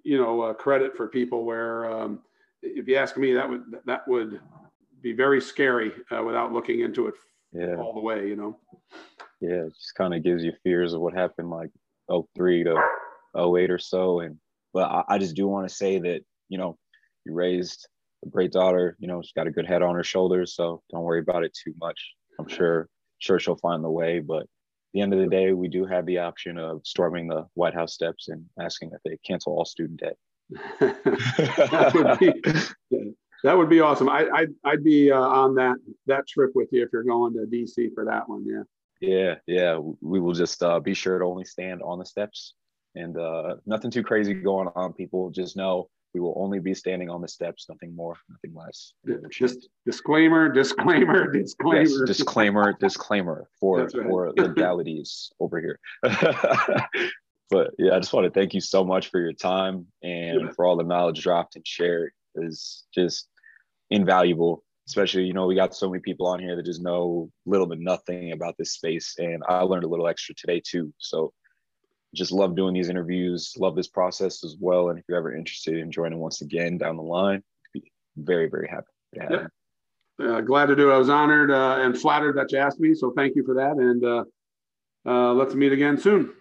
you 0.05 0.19
know, 0.19 0.41
uh, 0.43 0.55
credit 0.55 0.97
for 0.97 1.09
people. 1.09 1.45
Where, 1.45 1.91
um, 1.91 2.21
if 2.63 2.89
you 2.89 2.97
ask 2.97 3.17
me, 3.17 3.33
that 3.35 3.49
would 3.49 3.63
that 3.87 4.07
would 4.09 4.41
be 5.01 5.13
very 5.13 5.41
scary 5.41 5.93
uh, 6.11 6.23
without 6.23 6.53
looking 6.53 6.81
into 6.81 7.07
it 7.07 7.15
yeah. 7.53 7.77
all 7.77 7.95
the 7.95 8.01
way. 8.01 8.29
You 8.29 8.37
know. 8.37 8.59
Yeah, 9.41 9.67
it 9.67 9.75
just 9.75 9.95
kind 9.95 10.15
of 10.15 10.25
gives 10.25 10.43
you 10.43 10.53
fears 10.65 10.93
of 10.93 11.01
what 11.01 11.15
happened 11.15 11.51
like 11.51 11.71
03 12.37 12.65
to 12.65 12.83
08 13.37 13.71
or 13.71 13.79
so. 13.79 14.21
And 14.21 14.37
but 14.75 14.91
I, 14.91 15.05
I 15.09 15.19
just 15.19 15.37
do 15.37 15.47
want 15.47 15.69
to 15.69 15.75
say 15.75 15.99
that 15.99 16.21
you 16.49 16.59
know 16.59 16.77
you 17.29 17.35
raised 17.35 17.87
a 18.25 18.29
great 18.29 18.53
daughter. 18.53 18.97
You 18.99 19.07
know, 19.07 19.23
she's 19.23 19.33
got 19.33 19.47
a 19.47 19.53
good 19.53 19.67
head 19.67 19.83
on 19.83 19.95
her 19.95 20.05
shoulders, 20.05 20.55
so 20.55 20.83
don't 20.91 21.05
worry 21.05 21.21
about 21.21 21.45
it 21.45 21.57
too 21.65 21.75
much. 21.79 22.01
I'm 22.41 22.49
sure 22.49 22.89
sure 23.19 23.39
she'll 23.39 23.57
find 23.57 23.83
the 23.83 23.91
way, 23.91 24.21
but 24.21 24.47
the 24.95 25.01
end 25.01 25.13
of 25.13 25.19
the 25.19 25.27
day, 25.27 25.53
we 25.53 25.69
do 25.69 25.85
have 25.85 26.07
the 26.07 26.19
option 26.19 26.57
of 26.57 26.81
storming 26.85 27.29
the 27.29 27.47
White 27.55 27.75
House 27.75 27.93
steps 27.93 28.29
and 28.29 28.45
asking 28.61 28.91
that 28.91 29.01
they 29.05 29.19
cancel 29.27 29.53
all 29.53 29.65
student 29.65 30.01
debt. 30.01 30.17
that, 30.81 31.93
would 31.95 32.19
be, 32.19 32.33
that 33.45 33.57
would 33.57 33.69
be 33.69 33.81
awesome. 33.81 34.09
I, 34.09 34.27
I'd, 34.33 34.55
I'd 34.65 34.85
be 34.85 35.13
uh, 35.13 35.21
on 35.21 35.55
that 35.57 35.77
that 36.07 36.27
trip 36.27 36.53
with 36.55 36.69
you 36.73 36.83
if 36.83 36.89
you're 36.93 37.03
going 37.05 37.35
to 37.35 37.41
DC 37.41 37.93
for 37.95 38.07
that 38.07 38.29
one. 38.29 38.47
Yeah. 38.47 38.63
Yeah, 39.01 39.35
yeah. 39.47 39.79
We 40.01 40.21
will 40.21 40.33
just 40.33 40.63
uh, 40.63 40.81
be 40.81 40.95
sure 40.95 41.19
to 41.19 41.25
only 41.25 41.45
stand 41.45 41.83
on 41.83 41.99
the 41.99 42.07
steps 42.07 42.55
and 42.95 43.17
uh, 43.17 43.57
nothing 43.67 43.91
too 43.91 44.03
crazy 44.03 44.35
going 44.35 44.69
on. 44.75 44.93
People 44.93 45.31
just 45.31 45.57
know 45.57 45.89
we 46.15 46.21
will 46.21 46.35
only 46.37 46.59
be 46.59 46.75
standing 46.75 47.11
on 47.11 47.21
the 47.21 47.29
steps, 47.29 47.67
nothing 47.69 47.95
more, 47.95 48.17
nothing 48.29 48.55
less. 48.55 48.93
Just 49.31 49.69
disclaimer, 49.85 50.49
disclaimer, 50.49 51.31
disclaimer. 51.31 51.83
Yes, 51.83 52.01
disclaimer, 52.07 52.73
disclaimer 52.81 53.49
for 53.61 53.83
right. 53.85 53.93
for 53.93 54.33
legalities 54.37 55.31
over 55.39 55.61
here. 55.61 55.79
but 57.51 57.71
yeah, 57.79 57.95
I 57.95 57.99
just 57.99 58.13
want 58.13 58.25
to 58.25 58.31
thank 58.31 58.55
you 58.55 58.61
so 58.61 58.85
much 58.85 59.11
for 59.11 59.21
your 59.21 59.33
time 59.33 59.87
and 60.03 60.41
Yeah. 60.41 60.51
for 60.57 60.65
all 60.65 60.77
the 60.77 60.85
knowledge 60.85 61.23
dropped 61.23 61.57
and 61.57 61.67
shared 61.67 62.13
is 62.37 62.85
just 62.95 63.29
invaluable. 63.91 64.65
Especially, 64.87 65.25
you 65.25 65.35
know, 65.35 65.47
we 65.47 65.55
got 65.55 65.75
so 65.75 65.91
many 65.91 66.01
people 66.01 66.27
on 66.27 66.41
here 66.41 66.57
that 66.57 66.65
just 66.65 66.83
know 66.83 67.31
little 67.45 67.69
to 67.69 67.77
nothing 67.77 68.33
about 68.33 68.57
this 68.59 68.73
space, 68.73 69.17
and 69.19 69.43
I 69.47 69.61
learned 69.61 69.85
a 69.85 69.89
little 69.89 70.09
extra 70.09 70.35
today 70.35 70.63
too. 70.67 70.95
So, 70.97 71.35
just 72.15 72.33
love 72.33 72.57
doing 72.57 72.75
these 72.75 72.89
interviews. 72.89 73.55
Love 73.59 73.77
this 73.77 73.89
process 73.89 74.45
as 74.45 74.57
well. 74.59 74.89
And 74.91 74.99
if 74.99 75.05
you're 75.09 75.19
ever 75.19 75.35
interested 75.35 75.77
in 75.77 75.91
joining 75.93 76.19
once 76.19 76.41
again 76.41 76.79
down 76.79 76.97
the 76.97 77.03
line, 77.03 77.43
be 77.75 77.91
very, 78.17 78.49
very 78.49 78.69
happy 78.69 78.87
to 79.15 79.21
have 79.21 79.31
Yeah. 79.31 79.47
you. 80.19 80.35
Uh, 80.35 80.41
glad 80.41 80.67
to 80.67 80.75
do 80.75 80.91
it. 80.91 80.95
I 80.95 80.99
was 80.99 81.09
honored 81.11 81.51
uh, 81.51 81.77
and 81.81 81.97
flattered 81.97 82.37
that 82.39 82.51
you 82.51 82.59
asked 82.59 82.81
me. 82.81 82.93
So 82.95 83.13
thank 83.17 83.37
you 83.37 83.45
for 83.45 83.55
that. 83.55 83.77
And 83.77 84.05
uh, 84.05 84.25
uh, 85.07 85.33
let's 85.35 85.55
meet 85.55 85.73
again 85.73 85.97
soon. 85.97 86.33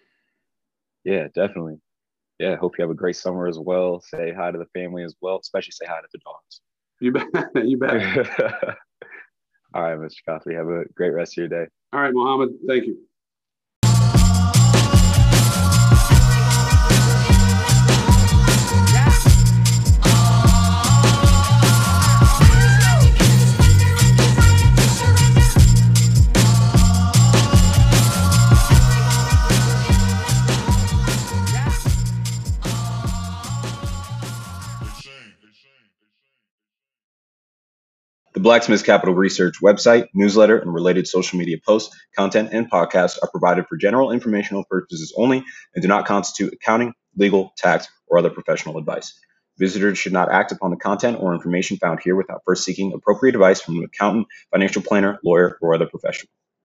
Yeah, 1.03 1.27
definitely. 1.35 1.75
Yeah, 2.39 2.55
hope 2.55 2.77
you 2.77 2.83
have 2.83 2.91
a 2.91 2.95
great 2.95 3.15
summer 3.15 3.47
as 3.47 3.59
well. 3.59 3.99
Say 4.01 4.33
hi 4.35 4.51
to 4.51 4.57
the 4.57 4.65
family 4.73 5.03
as 5.03 5.15
well, 5.21 5.39
especially 5.41 5.71
say 5.71 5.85
hi 5.87 5.99
to 5.99 6.07
the 6.11 6.19
dogs. 6.19 6.61
You 6.99 7.11
bet. 7.11 7.27
you 7.67 7.77
bet. 7.77 8.27
All 9.73 9.83
right, 9.83 9.97
Mr. 9.97 10.15
Coffey, 10.27 10.53
have 10.55 10.67
a 10.69 10.85
great 10.95 11.11
rest 11.13 11.33
of 11.33 11.37
your 11.37 11.47
day. 11.49 11.69
All 11.93 11.99
right, 11.99 12.13
Mohammed. 12.13 12.55
Thank 12.67 12.85
you. 12.87 12.97
The 38.47 38.51
Blacksmith 38.51 38.85
Capital 38.85 39.13
Research 39.13 39.55
website, 39.61 40.07
newsletter, 40.13 40.57
and 40.57 40.73
related 40.73 41.05
social 41.05 41.37
media 41.37 41.57
posts, 41.57 41.93
content, 42.15 42.51
and 42.53 42.71
podcasts 42.71 43.21
are 43.21 43.29
provided 43.29 43.67
for 43.67 43.75
general 43.75 44.09
informational 44.09 44.63
purposes 44.63 45.13
only 45.17 45.43
and 45.75 45.81
do 45.81 45.87
not 45.89 46.05
constitute 46.05 46.53
accounting, 46.53 46.93
legal, 47.17 47.51
tax, 47.57 47.89
or 48.07 48.17
other 48.17 48.29
professional 48.29 48.77
advice. 48.77 49.19
Visitors 49.57 49.97
should 49.97 50.13
not 50.13 50.31
act 50.31 50.53
upon 50.53 50.71
the 50.71 50.77
content 50.77 51.17
or 51.19 51.33
information 51.33 51.75
found 51.75 51.99
here 52.01 52.15
without 52.15 52.39
first 52.45 52.63
seeking 52.63 52.93
appropriate 52.93 53.35
advice 53.35 53.59
from 53.59 53.79
an 53.79 53.83
accountant, 53.83 54.27
financial 54.49 54.81
planner, 54.81 55.19
lawyer, 55.25 55.57
or 55.61 55.75
other 55.75 55.85
professional. 55.85 56.29